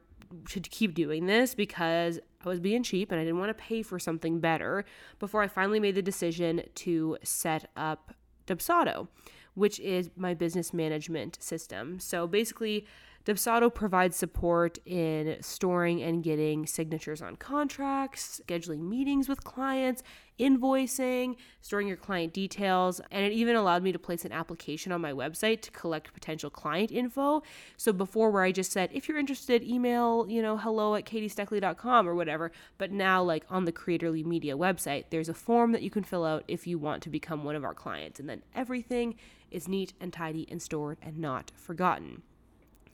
to 0.50 0.60
keep 0.60 0.94
doing 0.94 1.26
this 1.26 1.56
because 1.56 2.20
I 2.44 2.50
was 2.50 2.60
being 2.60 2.84
cheap 2.84 3.12
and 3.12 3.20
I 3.20 3.24
didn't 3.24 3.40
want 3.40 3.50
to 3.56 3.64
pay 3.64 3.82
for 3.82 4.00
something 4.00 4.40
better 4.40 4.86
before 5.20 5.42
I 5.42 5.48
finally 5.48 5.80
made 5.80 5.96
the 5.96 6.02
decision 6.02 6.64
to 6.76 7.18
set 7.24 7.70
up 7.76 8.14
Dubsado, 8.48 9.08
which 9.54 9.80
is 9.80 10.10
my 10.16 10.34
business 10.34 10.74
management 10.74 11.42
system. 11.42 12.00
So 12.00 12.28
basically, 12.28 12.86
Dubsado 13.26 13.74
provides 13.74 14.16
support 14.16 14.80
in 14.86 15.38
storing 15.42 16.02
and 16.02 16.24
getting 16.24 16.66
signatures 16.66 17.22
on 17.22 17.36
contracts, 17.36 18.42
scheduling 18.48 18.82
meetings 18.82 19.30
with 19.30 19.44
clients, 19.44 20.02
invoicing, 20.40 21.36
storing 21.62 21.88
your 21.88 21.98
client 21.98 22.34
details, 22.34 23.00
and 23.12 23.24
it 23.24 23.32
even 23.32 23.56
allowed 23.56 23.84
me 23.84 23.92
to 23.92 24.00
place 24.00 24.26
an 24.26 24.32
application 24.32 24.92
on 24.92 25.00
my 25.00 25.12
website 25.12 25.62
to 25.62 25.72
collect 25.72 26.14
potential 26.14 26.50
client 26.50 26.92
info. 26.92 27.44
So 27.78 27.94
before 27.94 28.32
where 28.32 28.44
I 28.44 28.52
just 28.52 28.72
said, 28.72 28.90
if 28.92 29.08
you're 29.08 29.20
interested, 29.20 29.62
email, 29.62 30.26
you 30.28 30.42
know, 30.42 30.58
hello 30.58 30.96
at 30.96 31.06
katiesteckley.com 31.06 32.10
or 32.10 32.16
whatever. 32.16 32.52
But 32.80 32.92
now 32.92 33.22
like 33.22 33.46
on 33.52 33.66
the 33.66 33.72
Creatorly 33.72 34.26
Media 34.26 34.58
website, 34.58 35.06
there's 35.12 35.30
a 35.30 35.36
form 35.36 35.74
that 35.74 35.84
you 35.84 35.92
can 35.92 36.04
fill 36.04 36.26
out 36.26 36.44
if 36.48 36.66
you 36.66 36.80
want 36.80 37.04
to 37.04 37.10
become 37.10 37.44
one 37.44 37.56
of 37.56 37.64
our 37.64 37.76
clients. 37.76 38.20
And 38.20 38.28
then 38.28 38.42
everything 38.56 39.16
is 39.52 39.68
neat 39.68 39.94
and 40.00 40.12
tidy 40.12 40.48
and 40.50 40.60
stored 40.60 40.98
and 41.04 41.20
not 41.20 41.52
forgotten. 41.56 42.24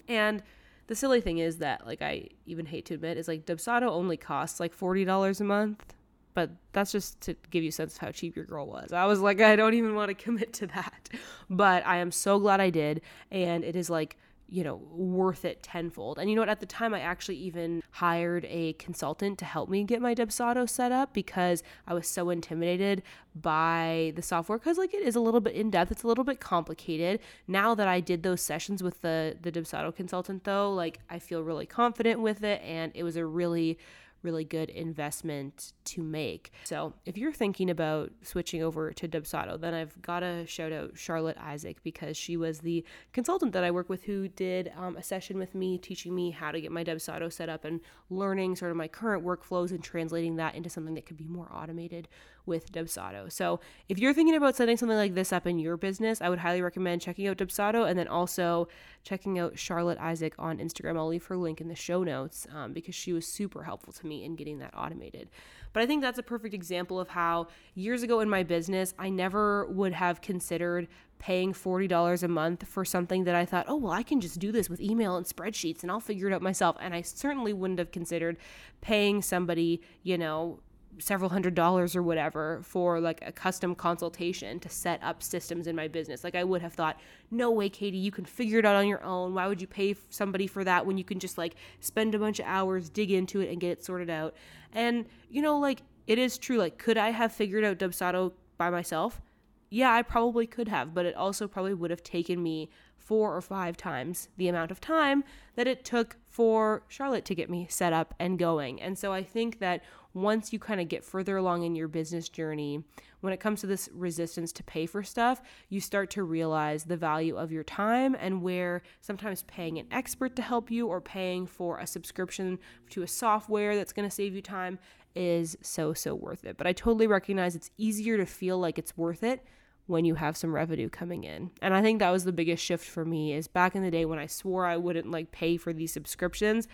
And 0.07 0.43
the 0.87 0.95
silly 0.95 1.21
thing 1.21 1.37
is 1.39 1.57
that, 1.57 1.85
like, 1.85 2.01
I 2.01 2.29
even 2.45 2.65
hate 2.65 2.85
to 2.85 2.93
admit, 2.93 3.17
is 3.17 3.27
like 3.27 3.45
Dubsado 3.45 3.89
only 3.89 4.17
costs 4.17 4.59
like 4.59 4.77
$40 4.77 5.41
a 5.41 5.43
month. 5.43 5.93
But 6.33 6.51
that's 6.71 6.91
just 6.91 7.19
to 7.21 7.35
give 7.49 7.63
you 7.63 7.69
a 7.69 7.71
sense 7.71 7.95
of 7.95 7.99
how 7.99 8.11
cheap 8.11 8.35
your 8.35 8.45
girl 8.45 8.67
was. 8.67 8.93
I 8.93 9.05
was 9.05 9.19
like, 9.19 9.41
I 9.41 9.55
don't 9.55 9.73
even 9.73 9.95
want 9.95 10.09
to 10.09 10.13
commit 10.13 10.53
to 10.53 10.67
that. 10.67 11.09
But 11.49 11.83
I 11.85 11.97
am 11.97 12.11
so 12.11 12.37
glad 12.37 12.61
I 12.61 12.69
did. 12.69 13.01
And 13.31 13.63
it 13.63 13.75
is 13.75 13.89
like 13.89 14.17
you 14.49 14.63
know, 14.63 14.75
worth 14.91 15.43
it 15.45 15.61
tenfold. 15.61 16.17
And 16.17 16.29
you 16.29 16.35
know 16.35 16.41
what? 16.41 16.49
At 16.49 16.59
the 16.59 16.65
time, 16.65 16.93
I 16.93 17.01
actually 17.01 17.37
even 17.37 17.83
hired 17.91 18.45
a 18.45 18.73
consultant 18.73 19.37
to 19.39 19.45
help 19.45 19.69
me 19.69 19.83
get 19.83 20.01
my 20.01 20.15
Dubsado 20.15 20.69
set 20.69 20.91
up 20.91 21.13
because 21.13 21.63
I 21.85 21.93
was 21.93 22.07
so 22.07 22.29
intimidated 22.29 23.03
by 23.35 24.13
the 24.15 24.21
software 24.21 24.57
because 24.57 24.77
like 24.77 24.93
it 24.93 25.03
is 25.03 25.15
a 25.15 25.19
little 25.19 25.41
bit 25.41 25.55
in 25.55 25.69
depth. 25.69 25.91
It's 25.91 26.03
a 26.03 26.07
little 26.07 26.23
bit 26.23 26.39
complicated. 26.39 27.19
Now 27.47 27.75
that 27.75 27.87
I 27.87 27.99
did 27.99 28.23
those 28.23 28.41
sessions 28.41 28.81
with 28.81 29.01
the 29.01 29.37
the 29.41 29.51
Dubsado 29.51 29.93
consultant, 29.93 30.43
though, 30.45 30.71
like 30.71 30.99
I 31.09 31.19
feel 31.19 31.43
really 31.43 31.65
confident 31.65 32.21
with 32.21 32.43
it, 32.43 32.61
and 32.61 32.91
it 32.95 33.03
was 33.03 33.17
a 33.17 33.25
really 33.25 33.77
really 34.23 34.43
good 34.43 34.69
investment 34.69 35.73
to 35.85 36.01
make. 36.01 36.51
So, 36.63 36.93
if 37.05 37.17
you're 37.17 37.33
thinking 37.33 37.69
about 37.69 38.11
switching 38.21 38.63
over 38.63 38.91
to 38.93 39.07
Dubsado, 39.07 39.59
then 39.59 39.73
I've 39.73 40.01
got 40.01 40.21
to 40.21 40.45
shout 40.45 40.71
out 40.71 40.97
Charlotte 40.97 41.37
Isaac 41.37 41.83
because 41.83 42.17
she 42.17 42.37
was 42.37 42.59
the 42.59 42.83
consultant 43.13 43.53
that 43.53 43.63
I 43.63 43.71
work 43.71 43.89
with 43.89 44.03
who 44.03 44.27
did 44.27 44.71
um, 44.77 44.97
a 44.97 45.03
session 45.03 45.37
with 45.37 45.55
me 45.55 45.77
teaching 45.77 46.13
me 46.13 46.31
how 46.31 46.51
to 46.51 46.61
get 46.61 46.71
my 46.71 46.83
Dubsado 46.83 47.31
set 47.31 47.49
up 47.49 47.65
and 47.65 47.79
learning 48.09 48.55
sort 48.55 48.71
of 48.71 48.77
my 48.77 48.87
current 48.87 49.25
workflows 49.25 49.71
and 49.71 49.83
translating 49.83 50.35
that 50.37 50.55
into 50.55 50.69
something 50.69 50.95
that 50.95 51.05
could 51.05 51.17
be 51.17 51.27
more 51.27 51.49
automated 51.53 52.07
with 52.47 52.71
Dubsado. 52.71 53.31
So, 53.31 53.59
if 53.89 53.99
you're 53.99 54.13
thinking 54.13 54.35
about 54.35 54.55
setting 54.55 54.77
something 54.77 54.97
like 54.97 55.13
this 55.13 55.31
up 55.33 55.45
in 55.45 55.59
your 55.59 55.77
business, 55.77 56.21
I 56.21 56.29
would 56.29 56.39
highly 56.39 56.61
recommend 56.61 57.01
checking 57.01 57.27
out 57.27 57.37
Dubsado 57.37 57.87
and 57.87 57.97
then 57.99 58.07
also 58.07 58.67
checking 59.03 59.37
out 59.37 59.59
Charlotte 59.59 59.99
Isaac 59.99 60.33
on 60.39 60.57
Instagram. 60.57 60.97
I'll 60.97 61.07
leave 61.07 61.25
her 61.25 61.37
link 61.37 61.61
in 61.61 61.67
the 61.67 61.75
show 61.75 62.03
notes 62.03 62.47
um, 62.53 62.73
because 62.73 62.95
she 62.95 63.13
was 63.13 63.27
super 63.27 63.63
helpful 63.63 63.93
to 63.93 64.07
me 64.07 64.23
in 64.23 64.35
getting 64.35 64.59
that 64.59 64.73
automated. 64.75 65.29
But 65.73 65.83
I 65.83 65.85
think 65.85 66.01
that's 66.01 66.17
a 66.17 66.23
perfect 66.23 66.53
example 66.53 66.99
of 66.99 67.09
how 67.09 67.47
years 67.75 68.01
ago 68.03 68.19
in 68.19 68.29
my 68.29 68.43
business, 68.43 68.93
I 68.97 69.09
never 69.09 69.65
would 69.67 69.93
have 69.93 70.21
considered 70.21 70.87
paying 71.19 71.53
$40 71.53 72.23
a 72.23 72.27
month 72.27 72.67
for 72.67 72.85
something 72.85 73.23
that 73.23 73.35
I 73.35 73.45
thought, 73.45 73.65
oh, 73.67 73.75
well, 73.75 73.91
I 73.91 74.03
can 74.03 74.21
just 74.21 74.39
do 74.39 74.51
this 74.51 74.69
with 74.69 74.79
email 74.81 75.15
and 75.17 75.25
spreadsheets 75.25 75.81
and 75.81 75.91
I'll 75.91 75.99
figure 75.99 76.27
it 76.27 76.33
out 76.33 76.41
myself. 76.41 76.77
And 76.79 76.93
I 76.93 77.01
certainly 77.01 77.53
wouldn't 77.53 77.79
have 77.79 77.91
considered 77.91 78.37
paying 78.81 79.21
somebody, 79.21 79.81
you 80.03 80.17
know, 80.17 80.59
several 80.99 81.29
hundred 81.29 81.55
dollars 81.55 81.95
or 81.95 82.03
whatever 82.03 82.61
for 82.63 82.99
like 82.99 83.19
a 83.25 83.31
custom 83.31 83.75
consultation 83.75 84.59
to 84.59 84.69
set 84.69 85.01
up 85.03 85.21
systems 85.21 85.67
in 85.67 85.75
my 85.75 85.87
business. 85.87 86.23
Like 86.23 86.35
I 86.35 86.43
would 86.43 86.61
have 86.61 86.73
thought, 86.73 86.99
no 87.31 87.51
way, 87.51 87.69
Katie, 87.69 87.97
you 87.97 88.11
can 88.11 88.25
figure 88.25 88.59
it 88.59 88.65
out 88.65 88.75
on 88.75 88.87
your 88.87 89.03
own. 89.03 89.33
Why 89.33 89.47
would 89.47 89.61
you 89.61 89.67
pay 89.67 89.95
somebody 90.09 90.47
for 90.47 90.63
that 90.63 90.85
when 90.85 90.97
you 90.97 91.03
can 91.03 91.19
just 91.19 91.37
like 91.37 91.55
spend 91.79 92.15
a 92.15 92.19
bunch 92.19 92.39
of 92.39 92.45
hours, 92.45 92.89
dig 92.89 93.11
into 93.11 93.41
it, 93.41 93.49
and 93.49 93.59
get 93.59 93.71
it 93.71 93.83
sorted 93.83 94.09
out? 94.09 94.35
And 94.73 95.05
you 95.29 95.41
know, 95.41 95.59
like 95.59 95.81
it 96.07 96.17
is 96.17 96.37
true. 96.37 96.57
Like, 96.57 96.77
could 96.77 96.97
I 96.97 97.11
have 97.11 97.31
figured 97.31 97.63
out 97.63 97.77
Dubsado 97.77 98.31
by 98.57 98.69
myself? 98.69 99.21
Yeah, 99.69 99.91
I 99.91 100.01
probably 100.01 100.47
could 100.47 100.69
have, 100.69 100.93
but 100.93 101.05
it 101.05 101.15
also 101.15 101.47
probably 101.47 101.73
would 101.73 101.91
have 101.91 102.01
taken 102.03 102.41
me 102.41 102.69
four 103.07 103.33
or 103.33 103.41
five 103.41 103.77
times 103.77 104.27
the 104.35 104.49
amount 104.49 104.69
of 104.69 104.81
time 104.81 105.23
that 105.55 105.65
it 105.65 105.85
took 105.85 106.17
for 106.25 106.83
Charlotte 106.89 107.23
to 107.23 107.33
get 107.33 107.49
me 107.49 107.65
set 107.69 107.93
up 107.93 108.13
and 108.19 108.37
going. 108.37 108.81
And 108.81 108.97
so 108.97 109.13
I 109.13 109.23
think 109.23 109.59
that 109.59 109.81
once 110.13 110.51
you 110.51 110.59
kind 110.59 110.81
of 110.81 110.89
get 110.89 111.05
further 111.05 111.37
along 111.37 111.63
in 111.63 111.73
your 111.73 111.87
business 111.87 112.27
journey, 112.27 112.83
when 113.21 113.31
it 113.31 113.39
comes 113.39 113.61
to 113.61 113.67
this 113.67 113.87
resistance 113.93 114.51
to 114.51 114.63
pay 114.63 114.85
for 114.85 115.03
stuff, 115.03 115.41
you 115.69 115.79
start 115.79 116.09
to 116.11 116.23
realize 116.23 116.83
the 116.83 116.97
value 116.97 117.37
of 117.37 117.49
your 117.49 117.63
time 117.63 118.13
and 118.19 118.41
where 118.41 118.81
sometimes 118.99 119.43
paying 119.43 119.77
an 119.77 119.87
expert 119.89 120.35
to 120.35 120.41
help 120.41 120.69
you 120.69 120.87
or 120.87 120.99
paying 120.99 121.47
for 121.47 121.79
a 121.79 121.87
subscription 121.87 122.59
to 122.89 123.03
a 123.03 123.07
software 123.07 123.77
that's 123.77 123.93
going 123.93 124.07
to 124.07 124.13
save 124.13 124.35
you 124.35 124.41
time 124.41 124.77
is 125.15 125.57
so, 125.61 125.93
so 125.93 126.13
worth 126.13 126.43
it. 126.43 126.57
But 126.57 126.67
I 126.67 126.73
totally 126.73 127.07
recognize 127.07 127.55
it's 127.55 127.71
easier 127.77 128.17
to 128.17 128.25
feel 128.25 128.59
like 128.59 128.77
it's 128.77 128.97
worth 128.97 129.23
it 129.23 129.45
when 129.87 130.05
you 130.05 130.15
have 130.15 130.37
some 130.37 130.53
revenue 130.53 130.89
coming 130.89 131.23
in. 131.23 131.49
And 131.61 131.73
I 131.73 131.81
think 131.81 131.99
that 131.99 132.11
was 132.11 132.23
the 132.23 132.31
biggest 132.31 132.63
shift 132.63 132.85
for 132.85 133.05
me 133.05 133.33
is 133.33 133.47
back 133.47 133.75
in 133.75 133.83
the 133.83 133.91
day 133.91 134.05
when 134.05 134.19
I 134.19 134.27
swore 134.27 134.65
I 134.65 134.77
wouldn't 134.77 135.09
like 135.09 135.31
pay 135.31 135.57
for 135.57 135.73
these 135.73 135.91
subscriptions, 135.91 136.67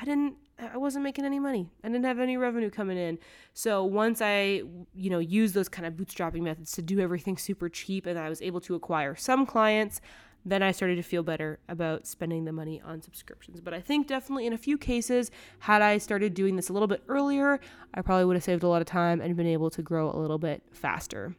I 0.00 0.04
didn't 0.04 0.36
I 0.60 0.76
wasn't 0.76 1.04
making 1.04 1.24
any 1.24 1.38
money. 1.38 1.70
I 1.84 1.88
didn't 1.88 2.04
have 2.04 2.18
any 2.18 2.36
revenue 2.36 2.68
coming 2.68 2.98
in. 2.98 3.18
So 3.54 3.84
once 3.84 4.20
I, 4.20 4.62
you 4.92 5.08
know, 5.08 5.20
used 5.20 5.54
those 5.54 5.68
kind 5.68 5.86
of 5.86 5.94
bootstrapping 5.94 6.42
methods 6.42 6.72
to 6.72 6.82
do 6.82 6.98
everything 6.98 7.38
super 7.38 7.68
cheap 7.68 8.06
and 8.06 8.18
I 8.18 8.28
was 8.28 8.42
able 8.42 8.60
to 8.62 8.74
acquire 8.74 9.14
some 9.14 9.46
clients, 9.46 10.00
then 10.44 10.62
I 10.62 10.72
started 10.72 10.96
to 10.96 11.02
feel 11.02 11.22
better 11.22 11.60
about 11.68 12.06
spending 12.06 12.44
the 12.44 12.52
money 12.52 12.82
on 12.84 13.02
subscriptions. 13.02 13.60
But 13.60 13.72
I 13.72 13.80
think 13.80 14.08
definitely 14.08 14.46
in 14.46 14.52
a 14.52 14.58
few 14.58 14.78
cases, 14.78 15.30
had 15.60 15.82
I 15.82 15.98
started 15.98 16.34
doing 16.34 16.56
this 16.56 16.70
a 16.70 16.72
little 16.72 16.88
bit 16.88 17.02
earlier, 17.06 17.60
I 17.94 18.02
probably 18.02 18.24
would 18.24 18.36
have 18.36 18.44
saved 18.44 18.64
a 18.64 18.68
lot 18.68 18.80
of 18.80 18.86
time 18.86 19.20
and 19.20 19.36
been 19.36 19.46
able 19.46 19.70
to 19.70 19.82
grow 19.82 20.10
a 20.10 20.18
little 20.18 20.38
bit 20.38 20.62
faster. 20.72 21.36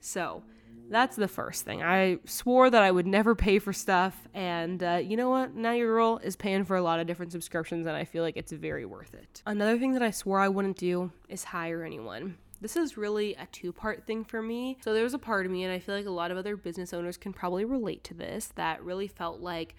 So, 0.00 0.42
that's 0.90 1.14
the 1.14 1.28
first 1.28 1.64
thing. 1.64 1.82
I 1.82 2.18
swore 2.24 2.68
that 2.68 2.82
I 2.82 2.90
would 2.90 3.06
never 3.06 3.36
pay 3.36 3.60
for 3.60 3.72
stuff, 3.72 4.28
and 4.34 4.82
uh, 4.82 5.00
you 5.02 5.16
know 5.16 5.30
what? 5.30 5.54
Now 5.54 5.70
your 5.70 5.86
girl 5.86 6.20
is 6.22 6.34
paying 6.34 6.64
for 6.64 6.76
a 6.76 6.82
lot 6.82 6.98
of 6.98 7.06
different 7.06 7.30
subscriptions, 7.30 7.86
and 7.86 7.96
I 7.96 8.04
feel 8.04 8.24
like 8.24 8.36
it's 8.36 8.50
very 8.50 8.84
worth 8.84 9.14
it. 9.14 9.40
Another 9.46 9.78
thing 9.78 9.92
that 9.92 10.02
I 10.02 10.10
swore 10.10 10.40
I 10.40 10.48
wouldn't 10.48 10.76
do 10.76 11.12
is 11.28 11.44
hire 11.44 11.84
anyone. 11.84 12.36
This 12.60 12.76
is 12.76 12.96
really 12.96 13.34
a 13.36 13.46
two 13.52 13.72
part 13.72 14.04
thing 14.04 14.24
for 14.24 14.42
me. 14.42 14.78
So 14.82 14.92
there's 14.92 15.14
a 15.14 15.18
part 15.18 15.46
of 15.46 15.52
me, 15.52 15.62
and 15.62 15.72
I 15.72 15.78
feel 15.78 15.94
like 15.94 16.06
a 16.06 16.10
lot 16.10 16.32
of 16.32 16.36
other 16.36 16.56
business 16.56 16.92
owners 16.92 17.16
can 17.16 17.32
probably 17.32 17.64
relate 17.64 18.02
to 18.04 18.14
this, 18.14 18.52
that 18.56 18.82
really 18.82 19.06
felt 19.06 19.40
like 19.40 19.76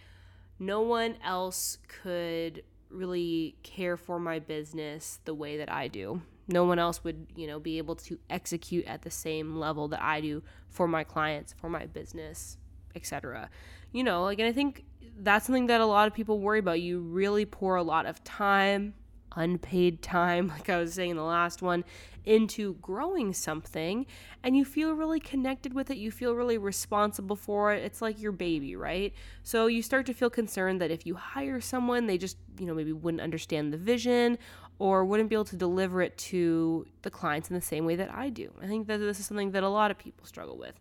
no 0.59 0.81
one 0.81 1.17
else 1.23 1.77
could 2.03 2.63
really 2.89 3.55
care 3.63 3.97
for 3.97 4.17
my 4.17 4.39
business 4.39 5.19
the 5.25 5.33
way 5.33 5.57
that 5.57 5.71
I 5.71 5.89
do 5.89 6.21
no 6.51 6.65
one 6.65 6.79
else 6.79 7.03
would 7.03 7.27
you 7.35 7.47
know 7.47 7.59
be 7.59 7.77
able 7.77 7.95
to 7.95 8.17
execute 8.29 8.85
at 8.85 9.01
the 9.01 9.11
same 9.11 9.55
level 9.55 9.87
that 9.87 10.01
i 10.01 10.19
do 10.21 10.43
for 10.69 10.87
my 10.87 11.03
clients 11.03 11.53
for 11.53 11.69
my 11.69 11.85
business 11.85 12.57
etc 12.95 13.49
you 13.91 14.03
know 14.03 14.23
like 14.23 14.39
and 14.39 14.47
i 14.47 14.51
think 14.51 14.85
that's 15.17 15.45
something 15.45 15.67
that 15.67 15.81
a 15.81 15.85
lot 15.85 16.07
of 16.07 16.13
people 16.13 16.39
worry 16.39 16.59
about. 16.59 16.81
You 16.81 16.99
really 16.99 17.45
pour 17.45 17.75
a 17.75 17.83
lot 17.83 18.05
of 18.05 18.23
time 18.23 18.93
unpaid 19.35 20.01
time 20.01 20.47
like 20.57 20.69
i 20.69 20.77
was 20.77 20.93
saying 20.93 21.11
in 21.11 21.17
the 21.17 21.23
last 21.23 21.61
one 21.61 21.83
into 22.23 22.75
growing 22.75 23.33
something 23.33 24.05
and 24.43 24.55
you 24.55 24.63
feel 24.63 24.93
really 24.93 25.19
connected 25.19 25.73
with 25.73 25.89
it 25.89 25.97
you 25.97 26.11
feel 26.11 26.35
really 26.35 26.57
responsible 26.57 27.35
for 27.35 27.73
it 27.73 27.83
it's 27.83 28.01
like 28.01 28.21
your 28.21 28.31
baby 28.31 28.75
right 28.75 29.13
so 29.41 29.65
you 29.65 29.81
start 29.81 30.05
to 30.05 30.13
feel 30.13 30.29
concerned 30.29 30.79
that 30.79 30.91
if 30.91 31.05
you 31.05 31.15
hire 31.15 31.59
someone 31.59 32.05
they 32.05 32.19
just 32.19 32.37
you 32.59 32.67
know 32.67 32.75
maybe 32.75 32.93
wouldn't 32.93 33.21
understand 33.21 33.73
the 33.73 33.77
vision 33.77 34.37
or 34.81 35.05
wouldn't 35.05 35.29
be 35.29 35.35
able 35.35 35.45
to 35.45 35.55
deliver 35.55 36.01
it 36.01 36.17
to 36.17 36.87
the 37.03 37.11
clients 37.11 37.51
in 37.51 37.55
the 37.55 37.61
same 37.61 37.85
way 37.85 37.95
that 37.95 38.11
I 38.11 38.29
do. 38.29 38.51
I 38.59 38.65
think 38.65 38.87
that 38.87 38.97
this 38.97 39.19
is 39.19 39.27
something 39.27 39.51
that 39.51 39.61
a 39.61 39.69
lot 39.69 39.91
of 39.91 39.99
people 39.99 40.25
struggle 40.25 40.57
with. 40.57 40.73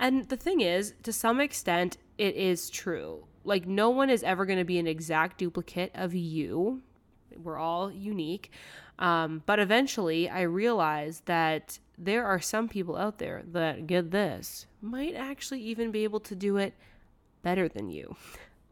And 0.00 0.28
the 0.28 0.36
thing 0.36 0.60
is, 0.60 0.94
to 1.04 1.12
some 1.12 1.40
extent, 1.40 1.96
it 2.18 2.34
is 2.34 2.68
true. 2.68 3.28
Like, 3.44 3.64
no 3.64 3.88
one 3.88 4.10
is 4.10 4.24
ever 4.24 4.46
going 4.46 4.58
to 4.58 4.64
be 4.64 4.80
an 4.80 4.88
exact 4.88 5.38
duplicate 5.38 5.92
of 5.94 6.12
you. 6.12 6.82
We're 7.42 7.58
all 7.58 7.90
unique. 7.90 8.50
Um, 8.98 9.42
but 9.46 9.58
eventually, 9.58 10.28
I 10.28 10.42
realized 10.42 11.26
that 11.26 11.78
there 11.98 12.24
are 12.24 12.40
some 12.40 12.68
people 12.68 12.96
out 12.96 13.18
there 13.18 13.42
that, 13.52 13.86
get 13.86 14.10
this, 14.10 14.66
might 14.80 15.14
actually 15.14 15.60
even 15.60 15.90
be 15.90 16.04
able 16.04 16.20
to 16.20 16.34
do 16.34 16.56
it 16.56 16.74
better 17.42 17.68
than 17.68 17.90
you. 17.90 18.16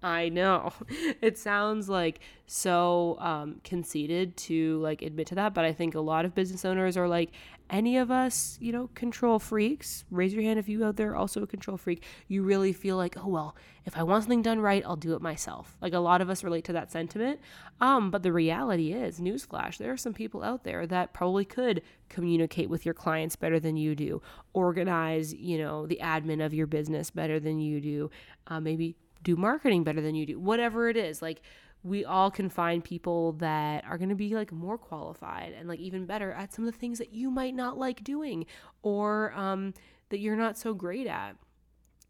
I 0.05 0.29
know. 0.29 0.73
It 1.23 1.39
sounds 1.39 1.89
like 1.89 2.21
so 2.47 3.17
um, 3.19 3.61
conceited 3.65 4.37
to 4.37 4.79
like 4.81 5.01
admit 5.01 5.29
to 5.29 5.35
that, 5.37 5.55
but 5.55 5.65
I 5.65 5.73
think 5.73 5.95
a 5.95 6.01
lot 6.01 6.27
of 6.27 6.35
business 6.35 6.67
owners 6.67 6.99
are 6.99 7.09
like 7.09 7.31
any 7.71 7.97
of 7.97 8.11
us, 8.11 8.59
you 8.61 8.73
know, 8.73 8.91
control 8.95 9.39
freaks. 9.39 10.05
Raise 10.11 10.35
your 10.35 10.43
hand 10.43 10.59
if 10.59 10.69
you 10.69 10.85
out 10.85 10.97
there 10.97 11.17
also 11.17 11.43
a 11.43 11.47
control 11.47 11.79
freak. 11.79 12.05
You 12.29 12.43
really 12.43 12.75
feel 12.75 12.99
like, 12.99 13.17
oh 13.17 13.29
well, 13.29 13.57
if 13.87 13.97
I 13.97 14.03
want 14.03 14.25
something 14.25 14.43
done 14.43 14.61
right, 14.61 14.83
I'll 14.85 14.97
do 14.97 15.15
it 15.15 15.23
myself. 15.23 15.79
Like 15.81 15.95
a 15.95 15.99
lot 15.99 16.21
of 16.21 16.29
us 16.29 16.45
relate 16.45 16.65
to 16.67 16.75
that 16.75 16.93
sentiment. 16.93 17.41
Um, 17.81 18.11
but 18.11 18.23
the 18.23 18.33
reality 18.33 18.93
is, 18.93 19.21
newsflash, 19.21 19.79
there 19.79 19.93
are 19.93 19.97
some 19.97 20.13
people 20.13 20.43
out 20.43 20.65
there 20.65 20.87
that 20.87 21.15
probably 21.15 21.47
could 21.47 21.81
communicate 22.11 22.69
with 22.69 22.85
your 22.85 22.95
clients 22.95 23.37
better 23.37 23.59
than 23.59 23.79
you 23.79 23.95
do, 23.95 24.21
organize, 24.53 25.33
you 25.33 25.57
know, 25.57 25.87
the 25.87 26.01
admin 26.03 26.45
of 26.45 26.53
your 26.53 26.67
business 26.67 27.11
better 27.11 27.41
than 27.41 27.59
you 27.59 27.81
do, 27.81 28.11
uh, 28.49 28.61
maybe 28.61 28.97
do 29.25 29.35
marketing 29.37 29.83
better 29.83 30.01
than 30.01 30.15
you 30.15 30.27
do, 30.27 30.39
whatever 30.39 30.89
it 30.89 30.97
is. 30.97 31.21
Like, 31.21 31.43
we 31.83 32.05
all 32.05 32.31
can 32.31 32.49
find 32.49 32.83
people 32.83 33.33
that 33.33 33.85
are 33.85 33.99
going 33.99 34.09
to 34.09 34.15
be 34.15 34.35
like 34.35 34.51
more 34.51 34.79
qualified 34.79 35.53
and 35.53 35.69
like 35.69 35.79
even 35.79 36.07
better 36.07 36.33
at 36.33 36.53
some 36.53 36.67
of 36.67 36.73
the 36.73 36.79
things 36.79 36.99
that 36.99 37.13
you 37.13 37.31
might 37.31 37.55
not 37.55 37.77
like 37.77 38.03
doing 38.03 38.47
or 38.83 39.33
um, 39.35 39.75
that 40.09 40.19
you're 40.19 40.35
not 40.35 40.57
so 40.57 40.73
great 40.73 41.07
at. 41.07 41.37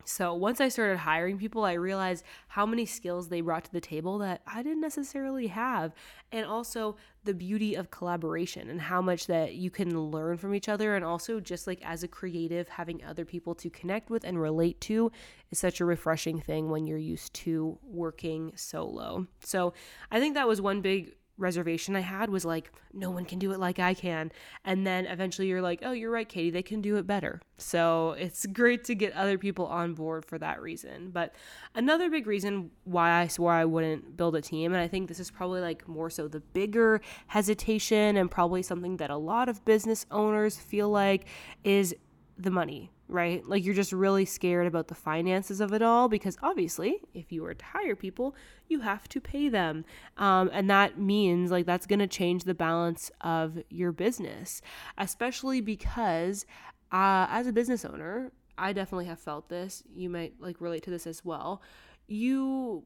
So 0.05 0.35
once 0.35 0.61
I 0.61 0.69
started 0.69 0.99
hiring 0.99 1.39
people, 1.39 1.65
I 1.65 1.73
realized 1.75 2.25
how 2.49 2.67
many 2.67 2.87
skills 2.87 3.29
they 3.29 3.41
brought 3.41 3.65
to 3.65 3.73
the 3.73 3.81
table 3.81 4.19
that 4.19 4.43
I 4.47 4.63
didn't 4.63 4.81
necessarily 4.81 5.47
have. 5.49 5.95
And 6.33 6.47
also 6.47 6.97
the 7.25 7.35
beauty 7.35 7.75
of 7.75 7.91
collaboration 7.91 8.69
and 8.69 8.81
how 8.81 9.01
much 9.01 9.27
that 9.27 9.55
you 9.55 9.71
can 9.71 9.99
learn 10.11 10.37
from 10.37 10.55
each 10.55 10.69
other. 10.69 10.95
And 10.95 11.05
also, 11.05 11.41
just 11.41 11.67
like 11.67 11.81
as 11.85 12.03
a 12.03 12.09
creative, 12.09 12.69
having 12.69 13.03
other 13.05 13.25
people 13.25 13.55
to 13.57 13.71
connect 13.71 14.11
with 14.11 14.25
and 14.25 14.41
relate 14.41 14.81
to 14.83 15.11
is 15.51 15.59
such 15.59 15.81
a 15.81 15.85
refreshing 15.85 16.41
thing 16.41 16.71
when 16.71 16.87
you're 16.87 16.99
used 16.99 17.33
to 17.35 17.79
working 17.83 18.53
solo. 18.57 19.27
So 19.41 19.73
I 20.11 20.21
think 20.21 20.35
that 20.35 20.49
was 20.49 20.61
one 20.61 20.81
big 20.81 21.15
reservation 21.37 21.97
I 21.97 22.01
had 22.01 22.31
was 22.31 22.45
like, 22.45 22.71
no 22.93 23.11
one 23.11 23.25
can 23.25 23.39
do 23.39 23.53
it 23.53 23.59
like 23.59 23.79
I 23.79 23.95
can. 23.95 24.31
And 24.65 24.87
then 24.87 25.07
eventually 25.07 25.49
you're 25.49 25.63
like, 25.63 25.81
oh, 25.83 25.93
you're 25.93 26.11
right, 26.11 26.29
Katie, 26.29 26.51
they 26.51 26.63
can 26.63 26.81
do 26.81 26.97
it 26.97 27.07
better. 27.07 27.41
So 27.59 28.13
it's 28.13 28.47
great 28.47 28.85
to 28.85 28.95
get 28.95 29.13
other 29.15 29.37
people 29.37 29.67
on 29.67 29.95
board 29.95 30.25
for 30.25 30.39
that 30.39 30.63
reason. 30.63 31.11
But 31.11 31.35
another 31.75 32.09
big 32.09 32.27
reason 32.27 32.71
why 32.85 33.21
I 33.21 33.27
swore 33.27 33.53
I 33.53 33.65
wouldn't 33.65 34.17
build 34.17 34.37
a 34.37 34.43
team, 34.43 34.73
and 34.73 34.81
I 34.81 34.89
think 34.89 35.09
this 35.09 35.21
is 35.21 35.31
probably 35.31 35.61
like 35.61 35.89
more 35.89 36.11
so 36.11 36.29
the 36.29 36.41
bigger 36.41 37.01
hesitation 37.27 38.17
and 38.17 38.31
probably 38.31 38.63
something 38.63 38.97
that 38.99 39.11
a 39.11 39.17
lot 39.17 39.49
of 39.49 39.65
business 39.65 40.07
owners 40.11 40.57
feel 40.57 40.89
like 40.89 41.27
is 41.65 41.95
the 42.39 42.51
money 42.51 42.91
right? 43.09 43.47
Like 43.47 43.65
you're 43.65 43.75
just 43.75 43.93
really 43.93 44.25
scared 44.25 44.67
about 44.67 44.89
the 44.89 44.95
finances 44.95 45.61
of 45.61 45.73
it 45.73 45.83
all 45.83 46.09
because 46.09 46.37
obviously, 46.43 47.01
if 47.13 47.33
you 47.33 47.43
were 47.43 47.55
to 47.55 47.65
hire 47.65 47.97
people, 47.97 48.35
you 48.69 48.81
have 48.81 49.09
to 49.11 49.21
pay 49.21 49.49
them. 49.49 49.85
Um, 50.17 50.51
and 50.53 50.71
that 50.71 50.99
means 50.99 51.51
like 51.51 51.67
that's 51.67 51.87
going 51.87 51.99
to 51.99 52.07
change 52.07 52.45
the 52.45 52.55
balance 52.55 53.11
of 53.21 53.59
your 53.69 53.93
business, 53.93 54.63
especially 54.99 55.61
because 55.61 56.47
uh, 56.93 57.27
as 57.29 57.47
a 57.47 57.53
business 57.53 57.85
owner, 57.85 58.33
I 58.57 58.73
definitely 58.73 59.07
have 59.07 59.19
felt 59.19 59.49
this. 59.49 59.83
You 59.95 60.09
might 60.09 60.35
like 60.41 60.61
relate 60.61 60.85
to 60.85 60.91
this 60.91 61.07
as 61.07 61.25
well. 61.25 61.61
You 62.07 62.85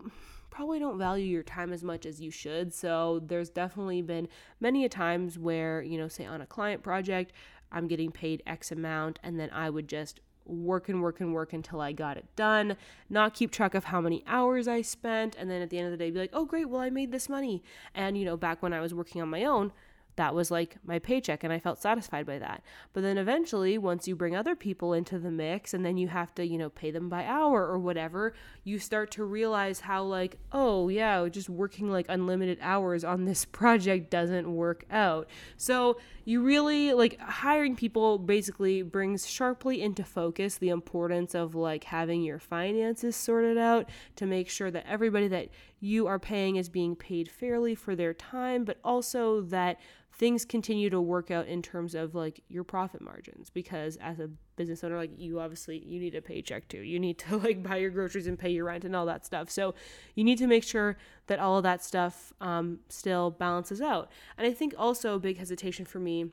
probably 0.51 0.79
don't 0.79 0.99
value 0.99 1.27
your 1.27 1.43
time 1.43 1.73
as 1.73 1.85
much 1.85 2.07
as 2.07 2.21
you 2.21 2.31
should. 2.31 2.73
So 2.73 3.21
there's 3.27 3.51
definitely 3.51 4.03
been 4.03 4.29
many 4.61 4.85
a 4.85 4.89
times 4.89 5.39
where, 5.39 5.83
you 5.83 5.99
know, 5.99 6.09
say 6.09 6.25
on 6.25 6.41
a 6.41 6.47
client 6.47 6.83
project, 6.83 7.33
I'm 7.73 7.89
getting 7.89 8.11
paid 8.11 8.43
X 8.47 8.73
amount, 8.73 9.19
and 9.23 9.39
then 9.39 9.51
I 9.51 9.71
would 9.71 9.89
just 9.89 10.21
work 10.45 10.89
and 10.89 11.03
work 11.03 11.21
and 11.21 11.35
work 11.35 11.53
until 11.53 11.81
I 11.81 11.93
got 11.93 12.17
it 12.17 12.25
done, 12.35 12.77
not 13.11 13.35
keep 13.35 13.51
track 13.51 13.75
of 13.75 13.85
how 13.85 14.01
many 14.01 14.25
hours 14.27 14.67
I 14.67 14.83
spent, 14.83 15.37
and 15.37 15.51
then 15.51 15.61
at 15.61 15.71
the 15.71 15.79
end 15.79 15.87
of 15.87 15.93
the 15.93 15.99
day 15.99 16.11
be 16.11 16.19
like, 16.19 16.31
oh, 16.33 16.47
great, 16.47 16.69
well, 16.69 16.81
I 16.81 16.91
made 16.91 17.13
this 17.13 17.29
money. 17.29 17.63
And, 17.95 18.17
you 18.17 18.25
know, 18.25 18.37
back 18.37 18.63
when 18.63 18.73
I 18.73 18.81
was 18.81 18.95
working 18.95 19.21
on 19.21 19.29
my 19.29 19.45
own, 19.45 19.73
that 20.19 20.35
was 20.35 20.51
like 20.51 20.77
my 20.85 20.99
paycheck 20.99 21.45
and 21.45 21.53
I 21.53 21.61
felt 21.61 21.81
satisfied 21.81 22.27
by 22.27 22.41
that. 22.41 22.63
But 22.93 23.03
then 23.03 23.19
eventually, 23.19 23.79
once 23.79 24.09
you 24.09 24.17
bring 24.17 24.35
other 24.35 24.57
people 24.57 24.93
into 24.93 25.17
the 25.19 25.31
mix 25.31 25.73
and 25.73 25.85
then 25.85 25.97
you 25.97 26.09
have 26.09 26.35
to, 26.35 26.45
you 26.45 26.59
know, 26.59 26.71
pay 26.71 26.91
them 26.91 27.09
by 27.09 27.25
hour 27.25 27.65
or 27.65 27.79
whatever, 27.79 28.35
you 28.65 28.81
start 28.81 29.13
to 29.13 29.25
realize 29.25 29.81
how, 29.81 30.03
like, 30.03 30.39
oh, 30.53 30.89
yeah, 30.89 31.27
just 31.29 31.49
working 31.49 31.89
like 31.89 32.07
unlimited 32.09 32.59
hours 32.61 33.05
on 33.05 33.25
this 33.25 33.45
project 33.59 34.11
doesn't 34.11 34.53
work 34.53 34.85
out. 34.91 35.29
So 35.57 35.99
you 36.25 36.43
really 36.43 36.93
like 36.93 37.19
hiring 37.21 37.77
people 37.77 38.19
basically 38.19 38.83
brings 38.83 39.27
sharply 39.27 39.81
into 39.81 40.05
focus 40.05 40.59
the 40.59 40.69
importance 40.69 41.35
of 41.35 41.55
like 41.55 41.85
having 41.85 42.23
your 42.23 42.39
finances 42.39 43.17
sorted 43.17 43.57
out 43.57 43.89
to 44.17 44.27
make 44.27 44.51
sure 44.51 44.71
that 44.71 44.85
everybody 44.87 45.29
that 45.29 45.49
you 45.81 46.07
are 46.07 46.19
paying 46.19 46.57
is 46.57 46.69
being 46.69 46.97
paid 46.97 47.31
fairly 47.31 47.75
for 47.75 47.95
their 47.95 48.13
time, 48.13 48.65
but 48.65 48.79
also 48.85 49.43
that 49.43 49.79
things 50.19 50.45
continue 50.45 50.91
to 50.91 51.01
work 51.01 51.31
out 51.31 51.47
in 51.47 51.63
terms 51.63 51.95
of 51.95 52.15
like 52.15 52.43
your 52.49 52.65
profit 52.65 53.01
margins 53.01 53.51
because 53.51 53.97
as 53.99 54.19
a 54.19 54.29
business 54.57 54.83
owner 54.83 54.97
like 54.97 55.13
you 55.17 55.39
obviously 55.39 55.79
you 55.87 56.01
need 56.01 56.15
a 56.17 56.21
paycheck 56.21 56.67
too. 56.69 56.81
You 56.81 56.99
need 56.99 57.19
to 57.21 57.37
like 57.37 57.63
buy 57.63 57.77
your 57.77 57.91
groceries 57.91 58.27
and 58.27 58.39
pay 58.39 58.51
your 58.51 58.65
rent 58.65 58.85
and 58.85 58.95
all 58.97 59.07
that 59.07 59.25
stuff. 59.25 59.49
So 59.49 59.75
you 60.17 60.25
need 60.25 60.39
to 60.39 60.49
make 60.49 60.65
sure 60.65 60.97
that 61.29 61.39
all 61.39 61.57
of 61.57 61.63
that 61.63 61.85
stuff 61.85 62.33
um, 62.41 62.81
still 62.89 63.31
balances 63.31 63.81
out. 63.81 64.11
And 64.37 64.47
i 64.47 64.53
think 64.53 64.75
also 64.77 65.15
a 65.15 65.19
big 65.21 65.39
hesitation 65.39 65.85
for 65.85 66.01
me 66.01 66.27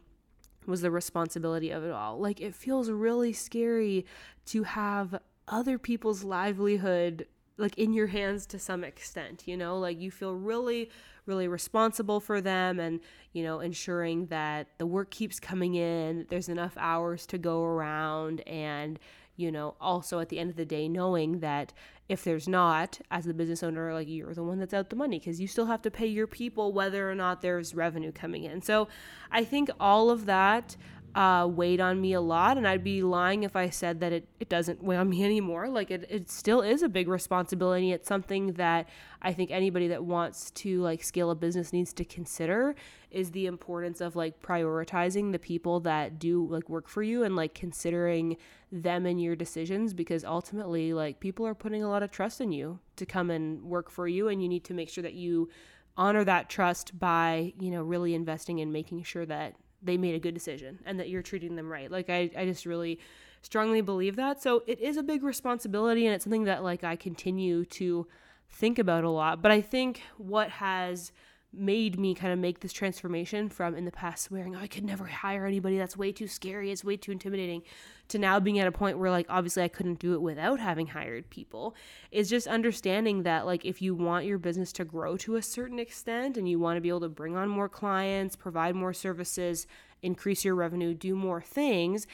was 0.66 0.82
the 0.82 0.90
responsibility 0.90 1.70
of 1.70 1.84
it 1.84 1.92
all. 1.92 2.20
Like 2.20 2.42
it 2.42 2.56
feels 2.56 2.90
really 2.90 3.34
scary 3.34 4.06
to 4.48 4.64
have 4.64 5.20
other 5.48 5.78
people's 5.78 6.24
livelihood 6.24 7.28
like 7.58 7.78
in 7.78 7.94
your 7.94 8.08
hands 8.08 8.46
to 8.46 8.60
some 8.60 8.84
extent 8.84 9.44
you 9.46 9.56
know 9.56 9.78
like 9.78 10.00
you 10.00 10.12
feel 10.12 10.36
really 10.36 10.90
really 11.26 11.48
responsible 11.48 12.20
for 12.20 12.42
them 12.42 12.80
and, 12.80 13.00
you 13.34 13.44
know, 13.44 13.60
ensuring 13.60 14.28
that 14.28 14.68
the 14.78 14.86
work 14.86 15.10
keeps 15.10 15.40
coming 15.40 15.76
in, 15.76 16.26
there's 16.30 16.50
enough 16.50 16.74
hours 16.78 17.26
to 17.28 17.38
go 17.38 17.64
around, 17.64 18.42
and, 18.42 19.00
you 19.36 19.52
know, 19.52 19.76
also 19.82 20.20
at 20.20 20.30
the 20.30 20.40
end 20.40 20.50
of 20.50 20.56
the 20.56 20.66
day, 20.66 20.88
knowing 20.88 21.40
that 21.40 21.74
if 22.08 22.24
there's 22.24 22.48
not, 22.48 23.00
as 23.10 23.26
the 23.26 23.34
business 23.34 23.64
owner, 23.64 23.94
like 23.94 24.08
you're 24.08 24.34
the 24.34 24.44
one 24.44 24.60
that's 24.60 24.74
out 24.74 24.90
the 24.90 24.96
money 24.96 25.18
because 25.18 25.42
you 25.42 25.48
still 25.48 25.66
have 25.66 25.82
to 25.82 25.90
pay 25.90 26.06
your 26.06 26.28
people 26.28 26.72
whether 26.72 27.10
or 27.10 27.16
not 27.16 27.42
there's 27.42 27.74
revenue 27.74 28.12
coming 28.12 28.44
in. 28.44 28.62
So 28.62 28.88
I 29.32 29.44
think 29.44 29.72
all 29.80 30.12
of 30.12 30.28
that 30.28 30.78
uh, 31.16 31.48
weighed 31.50 31.80
on 31.80 32.02
me 32.02 32.12
a 32.12 32.20
lot, 32.20 32.58
and 32.58 32.68
I'd 32.68 32.84
be 32.84 33.02
lying 33.02 33.44
if 33.44 33.56
I 33.56 33.70
said 33.70 34.02
that 34.02 34.12
it, 34.12 34.28
it 34.42 34.50
doesn't 34.50 34.84
weigh 34.84 34.98
on 34.98 35.10
me 35.10 35.24
anymore. 35.26 35.70
Like 35.70 35.90
it, 35.90 36.06
it 36.10 36.30
still 36.30 36.62
is 36.62 36.84
a 36.84 36.90
big 36.90 37.08
responsibility. 37.08 37.94
It's 37.94 38.08
something 38.08 38.54
that 38.54 38.90
I 39.22 39.32
think 39.32 39.50
anybody 39.50 39.88
that 39.88 40.04
wants 40.04 40.52
to 40.52 40.82
like 40.82 41.04
scale 41.04 41.32
a 41.32 41.36
business 41.36 41.72
needs 41.72 41.94
to 41.94 42.06
consider 42.06 42.76
is 43.12 43.32
the 43.32 43.46
importance 43.46 44.02
of 44.02 44.18
like 44.18 44.42
prioritizing 44.42 45.32
the 45.32 45.40
people 45.40 45.80
that 45.80 46.20
do 46.20 46.46
like 46.48 46.70
work 46.70 46.90
for 46.90 47.02
you 47.02 47.24
and 47.24 47.34
like 47.34 47.54
considering 47.56 48.36
them 48.74 49.06
in 49.06 49.18
your 49.18 49.38
decisions 49.38 49.94
because 49.94 50.26
ultimately 50.26 50.94
like 50.94 51.22
people 51.22 51.48
are 51.48 51.56
putting 51.56 51.82
a 51.82 51.90
lot 51.90 52.04
of 52.04 52.12
trust 52.12 52.42
in 52.42 52.52
you 52.52 52.78
to 52.98 53.06
come 53.06 53.30
and 53.30 53.64
work 53.64 53.90
for 53.90 54.06
you 54.06 54.28
and 54.28 54.44
you 54.44 54.50
need 54.50 54.66
to 54.66 54.74
make 54.74 54.90
sure 54.90 55.02
that 55.02 55.14
you 55.14 55.50
honor 55.96 56.26
that 56.26 56.50
trust 56.50 57.00
by 57.00 57.54
you 57.58 57.72
know 57.72 57.82
really 57.82 58.14
investing 58.14 58.60
in 58.60 58.70
making 58.70 59.02
sure 59.02 59.26
that 59.26 59.56
they 59.86 59.98
made 59.98 60.16
a 60.16 60.20
good 60.20 60.34
decision 60.34 60.80
and 60.86 61.00
that 61.00 61.10
you're 61.10 61.22
treating 61.22 61.56
them 61.56 61.72
right. 61.72 61.90
Like 61.90 62.10
I, 62.10 62.30
I 62.38 62.46
just 62.46 62.66
really 62.66 63.00
strongly 63.42 63.82
believe 63.82 64.16
that. 64.16 64.42
So 64.42 64.64
it 64.68 64.80
is 64.80 64.98
a 64.98 65.04
big 65.04 65.24
responsibility 65.24 66.06
and 66.06 66.16
it's 66.16 66.24
something 66.24 66.46
that 66.46 66.64
like 66.64 66.84
I 66.84 66.96
continue 66.96 67.66
to 67.66 68.08
think 68.50 68.80
about 68.80 69.04
a 69.04 69.10
lot. 69.10 69.42
But 69.42 69.52
I 69.52 69.62
think 69.62 70.02
what 70.18 70.50
has 70.50 71.12
made 71.58 72.00
me 72.00 72.14
kind 72.14 72.32
of 72.32 72.40
make 72.40 72.60
this 72.60 72.74
transformation 72.74 73.50
from 73.50 73.76
in 73.76 73.86
the 73.86 73.92
past 73.92 74.24
swearing, 74.24 74.56
oh, 74.56 74.60
I 74.60 74.68
could 74.68 74.84
never 74.84 75.06
hire 75.06 75.46
anybody. 75.46 75.78
That's 75.78 75.98
way 75.98 76.12
too 76.12 76.28
scary. 76.28 76.72
It's 76.72 76.84
way 76.84 76.98
too 76.98 77.12
intimidating. 77.12 77.64
To 78.10 78.20
now 78.20 78.40
being 78.40 78.60
at 78.60 78.68
a 78.68 78.72
point 78.72 79.00
where, 79.00 79.10
like, 79.10 79.26
obviously 79.30 79.64
I 79.64 79.68
couldn't 79.68 80.00
do 80.00 80.14
it 80.14 80.22
without 80.22 80.60
having 80.60 80.88
hired 80.88 81.30
people 81.30 81.76
is 82.12 82.30
just 82.30 82.46
understanding 82.48 83.24
that, 83.24 83.46
like, 83.46 83.66
if 83.66 83.82
you 83.82 83.96
want 83.96 84.26
your 84.26 84.38
business 84.38 84.72
to 84.74 84.86
grow 84.86 85.18
to 85.18 85.36
a 85.36 85.42
certain 85.42 85.80
extent 85.80 86.38
and 86.38 86.48
you 86.48 86.60
want 86.60 86.78
to 86.78 86.82
be 86.82 86.90
able 86.90 87.00
to 87.02 87.10
bring 87.10 87.36
on 87.36 87.50
more 87.50 87.70
clients, 87.70 88.36
provide 88.36 88.76
more 88.76 88.94
services, 88.94 89.66
increase 90.04 90.46
your 90.46 90.56
revenue, 90.56 90.94
do 90.94 91.16
more 91.16 91.42
things, 91.42 92.06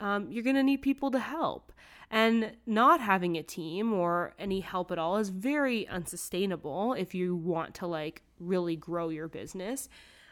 um, 0.00 0.30
you're 0.30 0.42
going 0.42 0.56
to 0.56 0.62
need 0.62 0.78
people 0.78 1.10
to 1.10 1.18
help. 1.18 1.72
And 2.14 2.52
not 2.64 3.00
having 3.00 3.36
a 3.36 3.42
team 3.42 3.92
or 3.92 4.34
any 4.38 4.60
help 4.60 4.92
at 4.92 5.00
all 5.00 5.16
is 5.16 5.30
very 5.30 5.88
unsustainable 5.88 6.92
if 6.92 7.12
you 7.12 7.34
want 7.34 7.74
to 7.74 7.88
like 7.88 8.22
really 8.38 8.76
grow 8.76 9.08
your 9.08 9.26
business. 9.26 9.88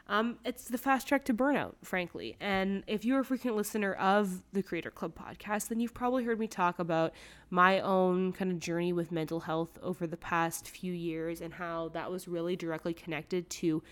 Um, 0.07 0.39
it's 0.45 0.69
the 0.69 0.79
fast 0.79 1.09
track 1.09 1.25
to 1.25 1.35
burnout, 1.35 1.75
frankly. 1.83 2.37
And 2.39 2.85
if 2.87 3.05
you're 3.05 3.19
a 3.19 3.25
frequent 3.25 3.57
listener 3.57 3.95
of 3.95 4.45
the 4.53 4.63
Creator 4.63 4.93
Club 4.93 5.17
podcast, 5.17 5.71
then 5.71 5.81
you've 5.81 5.93
probably 5.93 6.23
heard 6.23 6.39
me 6.39 6.47
talk 6.47 6.79
about 6.79 7.15
my 7.51 7.81
own 7.81 8.33
kind 8.33 8.53
of 8.53 8.61
journey 8.61 8.93
with 8.93 9.11
mental 9.11 9.41
health 9.41 9.77
over 9.83 10.07
the 10.07 10.17
past 10.17 10.69
few 10.69 10.93
years 10.93 11.41
and 11.41 11.55
how 11.55 11.89
that 11.95 12.13
was 12.13 12.29
really 12.29 12.55
directly 12.55 12.95
connected 12.95 13.51
to 13.51 13.83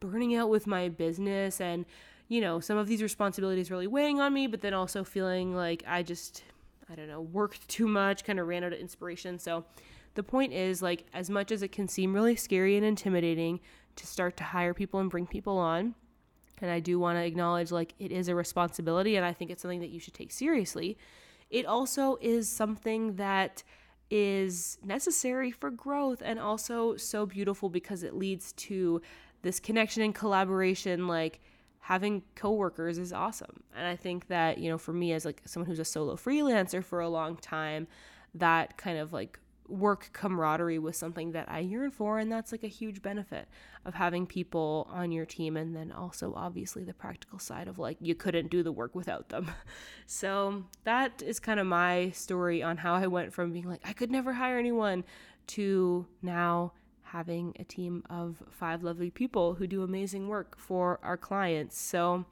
burning 0.00 0.34
out 0.34 0.50
with 0.50 0.66
my 0.66 0.90
business 0.90 1.62
and, 1.62 1.86
you 2.28 2.42
know, 2.42 2.60
some 2.60 2.76
of 2.76 2.88
these 2.88 3.00
responsibilities 3.00 3.70
really 3.70 3.86
weighing 3.86 4.20
on 4.20 4.34
me, 4.34 4.46
but 4.46 4.60
then 4.60 4.74
also 4.74 5.02
feeling 5.02 5.54
like 5.54 5.82
I 5.86 6.02
just 6.02 6.42
I 6.90 6.94
don't 6.94 7.08
know, 7.08 7.20
worked 7.20 7.68
too 7.68 7.86
much, 7.86 8.24
kind 8.24 8.38
of 8.38 8.46
ran 8.46 8.64
out 8.64 8.72
of 8.72 8.78
inspiration. 8.78 9.38
So 9.38 9.64
the 10.14 10.22
point 10.22 10.52
is 10.52 10.82
like 10.82 11.06
as 11.12 11.28
much 11.28 11.52
as 11.52 11.62
it 11.62 11.72
can 11.72 11.88
seem 11.88 12.14
really 12.14 12.36
scary 12.36 12.76
and 12.76 12.84
intimidating 12.84 13.60
to 13.96 14.06
start 14.06 14.36
to 14.38 14.44
hire 14.44 14.74
people 14.74 15.00
and 15.00 15.10
bring 15.10 15.26
people 15.26 15.58
on, 15.58 15.94
and 16.60 16.70
I 16.70 16.80
do 16.80 16.98
want 16.98 17.18
to 17.18 17.24
acknowledge 17.24 17.70
like 17.70 17.94
it 17.98 18.10
is 18.10 18.28
a 18.28 18.34
responsibility 18.34 19.16
and 19.16 19.24
I 19.24 19.32
think 19.32 19.50
it's 19.50 19.62
something 19.62 19.80
that 19.80 19.90
you 19.90 20.00
should 20.00 20.14
take 20.14 20.32
seriously. 20.32 20.96
It 21.50 21.66
also 21.66 22.18
is 22.20 22.48
something 22.48 23.16
that 23.16 23.62
is 24.10 24.78
necessary 24.82 25.50
for 25.50 25.70
growth 25.70 26.22
and 26.24 26.38
also 26.38 26.96
so 26.96 27.26
beautiful 27.26 27.68
because 27.68 28.02
it 28.02 28.14
leads 28.14 28.52
to 28.52 29.02
this 29.42 29.60
connection 29.60 30.02
and 30.02 30.14
collaboration 30.14 31.06
like 31.06 31.40
having 31.80 32.22
coworkers 32.34 32.98
is 32.98 33.12
awesome. 33.12 33.62
And 33.74 33.86
I 33.86 33.96
think 33.96 34.28
that, 34.28 34.58
you 34.58 34.70
know, 34.70 34.78
for 34.78 34.92
me 34.92 35.12
as 35.12 35.24
like 35.24 35.42
someone 35.44 35.68
who's 35.68 35.78
a 35.78 35.84
solo 35.84 36.16
freelancer 36.16 36.84
for 36.84 37.00
a 37.00 37.08
long 37.08 37.36
time, 37.36 37.86
that 38.34 38.76
kind 38.76 38.98
of 38.98 39.12
like 39.12 39.38
work 39.68 40.10
camaraderie 40.12 40.78
was 40.78 40.96
something 40.96 41.32
that 41.32 41.50
I 41.50 41.60
yearn 41.60 41.90
for 41.90 42.18
and 42.18 42.32
that's 42.32 42.52
like 42.52 42.64
a 42.64 42.68
huge 42.68 43.02
benefit 43.02 43.48
of 43.84 43.94
having 43.94 44.26
people 44.26 44.88
on 44.90 45.12
your 45.12 45.26
team 45.26 45.58
and 45.58 45.76
then 45.76 45.92
also 45.92 46.32
obviously 46.34 46.84
the 46.84 46.94
practical 46.94 47.38
side 47.38 47.68
of 47.68 47.78
like 47.78 47.98
you 48.00 48.14
couldn't 48.14 48.50
do 48.50 48.62
the 48.62 48.72
work 48.72 48.94
without 48.94 49.28
them. 49.28 49.50
So 50.10 50.64
that 50.84 51.20
is 51.20 51.38
kind 51.38 51.60
of 51.60 51.66
my 51.66 52.10
story 52.12 52.62
on 52.62 52.78
how 52.78 52.94
I 52.94 53.08
went 53.08 53.34
from 53.34 53.52
being 53.52 53.68
like 53.68 53.82
I 53.84 53.92
could 53.92 54.10
never 54.10 54.32
hire 54.32 54.58
anyone 54.58 55.04
to 55.48 56.06
now 56.22 56.72
having 57.12 57.54
a 57.58 57.64
team 57.64 58.02
of 58.10 58.42
five 58.50 58.82
lovely 58.82 59.10
people 59.10 59.54
who 59.54 59.66
do 59.66 59.82
amazing 59.82 60.28
work 60.28 60.58
for 60.58 60.98
our 61.02 61.16
clients. 61.16 61.78
So 61.78 62.24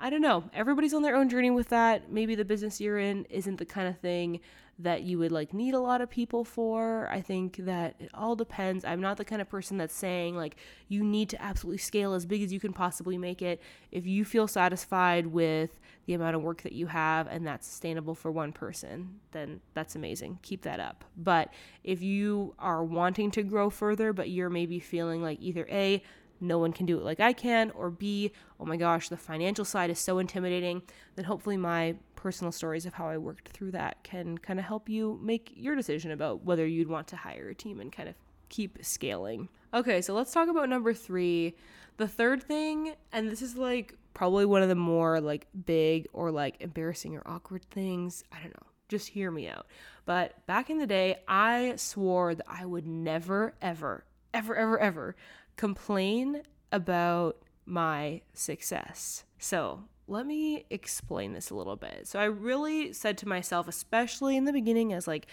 I 0.00 0.10
don't 0.10 0.22
know. 0.22 0.44
Everybody's 0.54 0.94
on 0.94 1.02
their 1.02 1.16
own 1.16 1.28
journey 1.28 1.50
with 1.50 1.68
that. 1.68 2.10
Maybe 2.10 2.34
the 2.34 2.44
business 2.44 2.80
you're 2.80 2.98
in 2.98 3.24
isn't 3.30 3.56
the 3.56 3.66
kind 3.66 3.88
of 3.88 3.98
thing 3.98 4.40
that 4.80 5.02
you 5.02 5.18
would 5.18 5.32
like 5.32 5.52
need 5.52 5.74
a 5.74 5.80
lot 5.80 6.00
of 6.00 6.08
people 6.08 6.44
for. 6.44 7.08
I 7.10 7.20
think 7.20 7.56
that 7.58 7.96
it 7.98 8.10
all 8.14 8.36
depends. 8.36 8.84
I'm 8.84 9.00
not 9.00 9.16
the 9.16 9.24
kind 9.24 9.42
of 9.42 9.48
person 9.48 9.76
that's 9.76 9.94
saying 9.94 10.36
like 10.36 10.56
you 10.88 11.02
need 11.02 11.28
to 11.30 11.42
absolutely 11.42 11.78
scale 11.78 12.14
as 12.14 12.26
big 12.26 12.42
as 12.42 12.52
you 12.52 12.60
can 12.60 12.72
possibly 12.72 13.18
make 13.18 13.42
it. 13.42 13.60
If 13.90 14.06
you 14.06 14.24
feel 14.24 14.46
satisfied 14.46 15.26
with 15.26 15.80
the 16.06 16.14
amount 16.14 16.36
of 16.36 16.42
work 16.42 16.62
that 16.62 16.72
you 16.72 16.86
have 16.86 17.26
and 17.26 17.46
that's 17.46 17.66
sustainable 17.66 18.14
for 18.14 18.30
one 18.30 18.52
person, 18.52 19.18
then 19.32 19.60
that's 19.74 19.96
amazing. 19.96 20.38
Keep 20.42 20.62
that 20.62 20.78
up. 20.78 21.04
But 21.16 21.52
if 21.82 22.00
you 22.00 22.54
are 22.58 22.84
wanting 22.84 23.32
to 23.32 23.42
grow 23.42 23.70
further, 23.70 24.12
but 24.12 24.30
you're 24.30 24.50
maybe 24.50 24.78
feeling 24.78 25.22
like 25.22 25.38
either 25.40 25.66
A, 25.70 26.02
no 26.40 26.58
one 26.58 26.72
can 26.72 26.86
do 26.86 26.98
it 26.98 27.04
like 27.04 27.18
I 27.18 27.32
can, 27.32 27.72
or 27.72 27.90
B, 27.90 28.30
oh 28.60 28.64
my 28.64 28.76
gosh, 28.76 29.08
the 29.08 29.16
financial 29.16 29.64
side 29.64 29.90
is 29.90 29.98
so 29.98 30.18
intimidating, 30.18 30.82
then 31.16 31.24
hopefully 31.24 31.56
my 31.56 31.96
personal 32.18 32.50
stories 32.50 32.84
of 32.84 32.94
how 32.94 33.06
I 33.06 33.16
worked 33.16 33.50
through 33.50 33.70
that 33.70 34.02
can 34.02 34.36
kind 34.38 34.58
of 34.58 34.64
help 34.64 34.88
you 34.88 35.20
make 35.22 35.52
your 35.54 35.76
decision 35.76 36.10
about 36.10 36.44
whether 36.44 36.66
you'd 36.66 36.88
want 36.88 37.06
to 37.08 37.16
hire 37.16 37.48
a 37.48 37.54
team 37.54 37.78
and 37.78 37.92
kind 37.92 38.08
of 38.08 38.16
keep 38.48 38.84
scaling. 38.84 39.48
Okay, 39.72 40.02
so 40.02 40.14
let's 40.14 40.32
talk 40.32 40.48
about 40.48 40.68
number 40.68 40.92
three. 40.92 41.54
The 41.96 42.08
third 42.08 42.42
thing, 42.42 42.94
and 43.12 43.30
this 43.30 43.40
is 43.40 43.56
like 43.56 43.94
probably 44.14 44.46
one 44.46 44.62
of 44.62 44.68
the 44.68 44.74
more 44.74 45.20
like 45.20 45.46
big 45.64 46.08
or 46.12 46.32
like 46.32 46.56
embarrassing 46.58 47.16
or 47.16 47.22
awkward 47.24 47.64
things. 47.70 48.24
I 48.32 48.40
don't 48.40 48.52
know. 48.52 48.66
Just 48.88 49.08
hear 49.08 49.30
me 49.30 49.48
out. 49.48 49.66
But 50.04 50.44
back 50.46 50.70
in 50.70 50.78
the 50.78 50.86
day, 50.88 51.18
I 51.28 51.74
swore 51.76 52.34
that 52.34 52.46
I 52.48 52.66
would 52.66 52.86
never, 52.86 53.54
ever, 53.62 54.04
ever, 54.34 54.56
ever, 54.56 54.78
ever 54.80 55.16
complain 55.56 56.42
about 56.72 57.36
my 57.64 58.22
success. 58.32 59.22
So, 59.38 59.84
let 60.08 60.26
me 60.26 60.64
explain 60.70 61.32
this 61.32 61.50
a 61.50 61.54
little 61.54 61.76
bit. 61.76 62.08
So, 62.08 62.18
I 62.18 62.24
really 62.24 62.92
said 62.92 63.18
to 63.18 63.28
myself, 63.28 63.68
especially 63.68 64.36
in 64.36 64.44
the 64.44 64.52
beginning, 64.52 64.92
as 64.92 65.06
like 65.06 65.26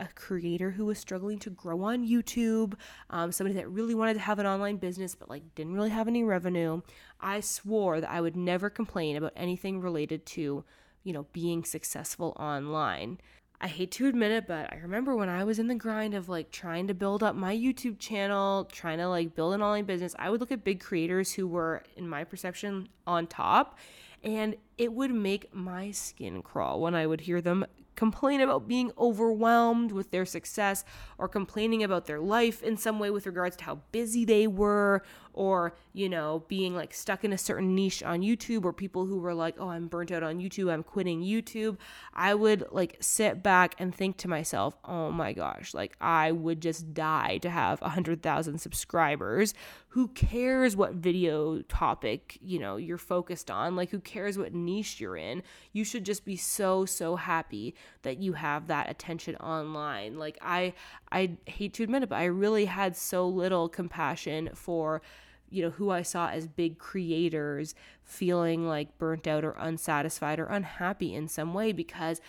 a 0.00 0.08
creator 0.14 0.70
who 0.70 0.86
was 0.86 0.98
struggling 0.98 1.38
to 1.40 1.50
grow 1.50 1.82
on 1.82 2.06
YouTube, 2.06 2.74
um, 3.10 3.30
somebody 3.30 3.54
that 3.56 3.68
really 3.68 3.94
wanted 3.94 4.14
to 4.14 4.20
have 4.20 4.38
an 4.38 4.46
online 4.46 4.76
business 4.76 5.14
but 5.14 5.28
like 5.28 5.54
didn't 5.54 5.74
really 5.74 5.90
have 5.90 6.08
any 6.08 6.24
revenue, 6.24 6.80
I 7.20 7.40
swore 7.40 8.00
that 8.00 8.10
I 8.10 8.20
would 8.20 8.36
never 8.36 8.70
complain 8.70 9.16
about 9.16 9.32
anything 9.36 9.80
related 9.80 10.24
to, 10.26 10.64
you 11.04 11.12
know, 11.12 11.26
being 11.32 11.64
successful 11.64 12.34
online. 12.40 13.18
I 13.62 13.68
hate 13.68 13.90
to 13.92 14.06
admit 14.06 14.32
it, 14.32 14.46
but 14.46 14.72
I 14.72 14.76
remember 14.76 15.14
when 15.14 15.28
I 15.28 15.44
was 15.44 15.58
in 15.58 15.66
the 15.66 15.74
grind 15.74 16.14
of 16.14 16.30
like 16.30 16.50
trying 16.50 16.86
to 16.86 16.94
build 16.94 17.22
up 17.22 17.36
my 17.36 17.54
YouTube 17.54 17.98
channel, 17.98 18.64
trying 18.64 18.96
to 18.98 19.08
like 19.08 19.34
build 19.34 19.52
an 19.52 19.60
online 19.60 19.84
business, 19.84 20.14
I 20.18 20.30
would 20.30 20.40
look 20.40 20.50
at 20.50 20.64
big 20.64 20.80
creators 20.80 21.34
who 21.34 21.46
were, 21.46 21.82
in 21.94 22.08
my 22.08 22.24
perception, 22.24 22.88
on 23.06 23.26
top. 23.26 23.78
And 24.22 24.56
it 24.76 24.92
would 24.92 25.12
make 25.12 25.54
my 25.54 25.90
skin 25.90 26.42
crawl 26.42 26.80
when 26.80 26.94
I 26.94 27.06
would 27.06 27.22
hear 27.22 27.40
them 27.40 27.64
complain 27.96 28.40
about 28.40 28.66
being 28.66 28.90
overwhelmed 28.96 29.92
with 29.92 30.10
their 30.10 30.24
success 30.24 30.84
or 31.18 31.28
complaining 31.28 31.82
about 31.82 32.06
their 32.06 32.20
life 32.20 32.62
in 32.62 32.76
some 32.76 32.98
way 32.98 33.10
with 33.10 33.26
regards 33.26 33.56
to 33.56 33.64
how 33.64 33.80
busy 33.92 34.24
they 34.24 34.46
were 34.46 35.02
or 35.32 35.74
you 35.92 36.08
know 36.08 36.44
being 36.48 36.74
like 36.74 36.94
stuck 36.94 37.24
in 37.24 37.32
a 37.32 37.38
certain 37.38 37.74
niche 37.74 38.02
on 38.02 38.20
YouTube 38.20 38.64
or 38.64 38.72
people 38.72 39.06
who 39.06 39.18
were 39.18 39.34
like 39.34 39.56
oh 39.58 39.68
I'm 39.68 39.88
burnt 39.88 40.10
out 40.10 40.22
on 40.22 40.38
YouTube 40.38 40.72
I'm 40.72 40.82
quitting 40.82 41.22
YouTube 41.22 41.76
I 42.14 42.34
would 42.34 42.64
like 42.70 42.96
sit 43.00 43.42
back 43.42 43.74
and 43.78 43.94
think 43.94 44.16
to 44.18 44.28
myself 44.28 44.76
oh 44.84 45.10
my 45.10 45.32
gosh 45.32 45.74
like 45.74 45.96
I 46.00 46.32
would 46.32 46.60
just 46.60 46.94
die 46.94 47.38
to 47.38 47.50
have 47.50 47.80
100,000 47.80 48.58
subscribers. 48.58 49.54
Who 49.88 50.08
cares 50.08 50.76
what 50.76 50.94
video 50.94 51.62
topic 51.62 52.38
you 52.40 52.58
know 52.58 52.76
you're 52.76 52.98
focused 52.98 53.50
on? 53.50 53.76
Like 53.76 53.90
who 53.90 54.00
cares 54.00 54.38
what 54.38 54.54
niche 54.54 55.00
you're 55.00 55.16
in? 55.16 55.42
You 55.72 55.84
should 55.84 56.04
just 56.04 56.24
be 56.24 56.36
so 56.36 56.84
so 56.84 57.16
happy 57.16 57.74
that 58.02 58.18
you 58.18 58.34
have 58.34 58.68
that 58.68 58.90
attention 58.90 59.36
online. 59.36 60.18
Like 60.18 60.38
I 60.42 60.74
I 61.10 61.36
hate 61.46 61.74
to 61.74 61.82
admit 61.82 62.02
it 62.04 62.08
but 62.08 62.18
I 62.18 62.26
really 62.26 62.66
had 62.66 62.96
so 62.96 63.28
little 63.28 63.68
compassion 63.68 64.50
for 64.54 65.02
you 65.50 65.62
know 65.62 65.70
who 65.70 65.90
I 65.90 66.02
saw 66.02 66.28
as 66.30 66.46
big 66.46 66.78
creators 66.78 67.74
feeling 68.02 68.66
like 68.66 68.96
burnt 68.98 69.26
out 69.26 69.44
or 69.44 69.52
unsatisfied 69.58 70.38
or 70.38 70.46
unhappy 70.46 71.14
in 71.14 71.28
some 71.28 71.54
way 71.54 71.72
because 71.72 72.20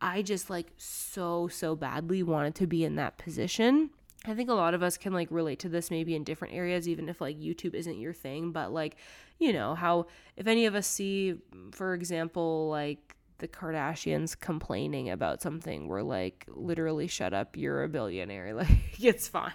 I 0.00 0.22
just 0.22 0.50
like 0.50 0.72
so 0.76 1.48
so 1.48 1.76
badly 1.76 2.22
wanted 2.22 2.54
to 2.56 2.66
be 2.66 2.84
in 2.84 2.96
that 2.96 3.18
position 3.18 3.90
I 4.26 4.34
think 4.34 4.50
a 4.50 4.54
lot 4.54 4.74
of 4.74 4.82
us 4.82 4.98
can 4.98 5.14
like 5.14 5.28
relate 5.30 5.60
to 5.60 5.68
this 5.68 5.90
maybe 5.90 6.14
in 6.14 6.24
different 6.24 6.54
areas, 6.54 6.86
even 6.88 7.08
if 7.08 7.20
like 7.20 7.38
YouTube 7.38 7.74
isn't 7.74 7.98
your 7.98 8.12
thing. 8.12 8.52
But 8.52 8.72
like, 8.72 8.96
you 9.38 9.52
know, 9.52 9.74
how 9.74 10.06
if 10.36 10.46
any 10.46 10.66
of 10.66 10.74
us 10.74 10.86
see, 10.86 11.36
for 11.72 11.94
example, 11.94 12.68
like 12.68 13.16
the 13.40 13.48
Kardashians 13.48 14.38
complaining 14.38 15.10
about 15.10 15.42
something, 15.42 15.88
we're 15.88 16.02
like, 16.02 16.46
literally, 16.48 17.06
shut 17.06 17.34
up, 17.34 17.56
you're 17.56 17.82
a 17.82 17.88
billionaire. 17.88 18.54
Like, 18.60 19.02
it's 19.02 19.26
fine. 19.26 19.52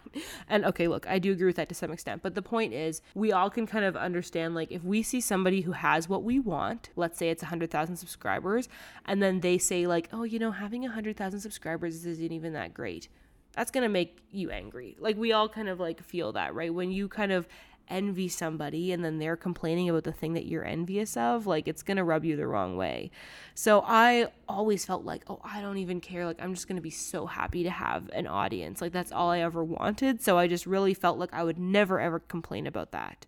And 0.49 0.65
okay, 0.65 0.87
look, 0.87 1.07
I 1.07 1.19
do 1.19 1.31
agree 1.31 1.45
with 1.45 1.57
that 1.57 1.69
to 1.69 1.75
some 1.75 1.91
extent. 1.91 2.23
But 2.23 2.33
the 2.33 2.41
point 2.41 2.73
is, 2.73 3.01
we 3.13 3.31
all 3.31 3.51
can 3.51 3.67
kind 3.67 3.85
of 3.85 3.95
understand, 3.95 4.55
like, 4.55 4.71
if 4.71 4.83
we 4.83 5.03
see 5.03 5.21
somebody 5.21 5.61
who 5.61 5.73
has 5.73 6.09
what 6.09 6.23
we 6.23 6.39
want, 6.39 6.89
let's 6.95 7.17
say 7.19 7.29
it's 7.29 7.43
100,000 7.43 7.95
subscribers, 7.95 8.67
and 9.05 9.21
then 9.21 9.41
they 9.41 9.59
say, 9.59 9.85
like, 9.85 10.09
oh, 10.11 10.23
you 10.23 10.39
know, 10.39 10.51
having 10.51 10.81
100,000 10.81 11.39
subscribers 11.39 12.05
isn't 12.05 12.31
even 12.31 12.53
that 12.53 12.73
great 12.73 13.09
that's 13.55 13.71
going 13.71 13.83
to 13.83 13.89
make 13.89 14.17
you 14.31 14.51
angry. 14.51 14.97
Like 14.99 15.17
we 15.17 15.31
all 15.31 15.47
kind 15.47 15.69
of 15.69 15.79
like 15.79 16.03
feel 16.03 16.33
that, 16.33 16.53
right? 16.53 16.73
When 16.73 16.91
you 16.91 17.07
kind 17.07 17.31
of 17.31 17.47
envy 17.89 18.27
somebody 18.27 18.91
and 18.91 19.03
then 19.03 19.19
they're 19.19 19.35
complaining 19.35 19.89
about 19.89 20.03
the 20.03 20.11
thing 20.11 20.33
that 20.33 20.45
you're 20.45 20.65
envious 20.65 21.15
of, 21.17 21.47
like 21.47 21.67
it's 21.67 21.83
going 21.83 21.97
to 21.97 22.03
rub 22.03 22.25
you 22.25 22.35
the 22.35 22.47
wrong 22.47 22.77
way. 22.77 23.11
So 23.53 23.83
I 23.85 24.27
always 24.47 24.85
felt 24.85 25.05
like, 25.05 25.23
oh, 25.27 25.39
I 25.43 25.61
don't 25.61 25.77
even 25.77 26.01
care. 26.01 26.25
Like 26.25 26.41
I'm 26.41 26.53
just 26.53 26.67
going 26.67 26.77
to 26.77 26.81
be 26.81 26.89
so 26.89 27.25
happy 27.25 27.63
to 27.63 27.69
have 27.69 28.09
an 28.13 28.27
audience. 28.27 28.81
Like 28.81 28.91
that's 28.91 29.11
all 29.11 29.29
I 29.29 29.39
ever 29.39 29.63
wanted. 29.63 30.21
So 30.21 30.37
I 30.37 30.47
just 30.47 30.65
really 30.65 30.93
felt 30.93 31.17
like 31.17 31.33
I 31.33 31.43
would 31.43 31.59
never 31.59 31.99
ever 31.99 32.19
complain 32.19 32.67
about 32.67 32.91
that. 32.91 33.25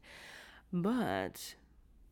But 0.74 1.56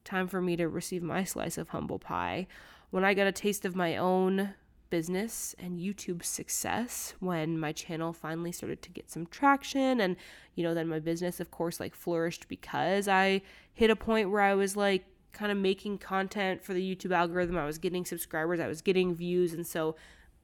time 0.03 0.27
for 0.27 0.41
me 0.41 0.55
to 0.55 0.67
receive 0.67 1.03
my 1.03 1.23
slice 1.23 1.57
of 1.57 1.69
humble 1.69 1.99
pie. 1.99 2.47
When 2.91 3.03
I 3.03 3.13
got 3.13 3.27
a 3.27 3.31
taste 3.31 3.65
of 3.65 3.75
my 3.75 3.97
own 3.97 4.53
business 4.95 5.53
and 5.59 5.77
YouTube 5.77 6.23
success 6.23 7.15
when 7.19 7.59
my 7.59 7.73
channel 7.73 8.13
finally 8.13 8.53
started 8.53 8.81
to 8.81 8.89
get 8.89 9.11
some 9.11 9.25
traction 9.25 9.99
and 9.99 10.15
you 10.55 10.63
know 10.63 10.73
then 10.73 10.87
my 10.87 10.99
business 10.99 11.41
of 11.41 11.51
course 11.51 11.81
like 11.81 11.93
flourished 11.93 12.47
because 12.47 13.09
I 13.09 13.41
hit 13.73 13.89
a 13.89 13.95
point 13.97 14.31
where 14.31 14.39
I 14.39 14.53
was 14.53 14.77
like 14.77 15.03
kind 15.33 15.51
of 15.51 15.57
making 15.57 15.97
content 15.97 16.63
for 16.63 16.73
the 16.73 16.95
YouTube 16.95 17.13
algorithm. 17.13 17.57
I 17.57 17.65
was 17.65 17.77
getting 17.77 18.05
subscribers 18.05 18.61
I 18.61 18.69
was 18.69 18.81
getting 18.81 19.13
views 19.13 19.51
and 19.51 19.67
so 19.67 19.97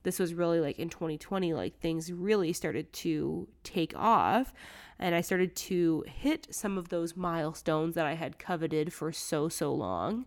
this 0.04 0.20
was 0.20 0.34
really 0.34 0.60
like 0.60 0.80
in 0.80 0.90
2020 0.90 1.54
like 1.54 1.80
things 1.80 2.12
really 2.12 2.52
started 2.52 2.92
to 2.92 3.48
take 3.64 3.94
off 3.96 4.52
and 5.00 5.16
I 5.16 5.22
started 5.22 5.56
to 5.56 6.04
hit 6.08 6.54
some 6.54 6.78
of 6.78 6.90
those 6.90 7.16
milestones 7.16 7.96
that 7.96 8.06
I 8.06 8.16
had 8.16 8.38
coveted 8.38 8.92
for 8.92 9.14
so 9.14 9.48
so 9.48 9.74
long. 9.74 10.26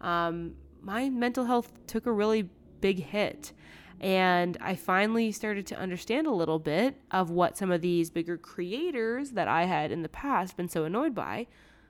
Um, 0.00 0.54
my 0.80 1.10
mental 1.10 1.44
health 1.44 1.86
took 1.86 2.06
a 2.06 2.12
really 2.12 2.48
big 2.80 3.04
hit. 3.04 3.52
And 4.00 4.58
I 4.60 4.74
finally 4.74 5.32
started 5.32 5.66
to 5.68 5.78
understand 5.78 6.26
a 6.26 6.32
little 6.32 6.58
bit 6.58 6.96
of 7.10 7.30
what 7.30 7.56
some 7.56 7.70
of 7.70 7.80
these 7.80 8.10
bigger 8.10 8.36
creators 8.36 9.30
that 9.32 9.48
I 9.48 9.64
had 9.64 9.90
in 9.90 10.02
the 10.02 10.08
past 10.08 10.56
been 10.56 10.68
so 10.68 10.84
annoyed 10.84 11.14
by, 11.14 11.46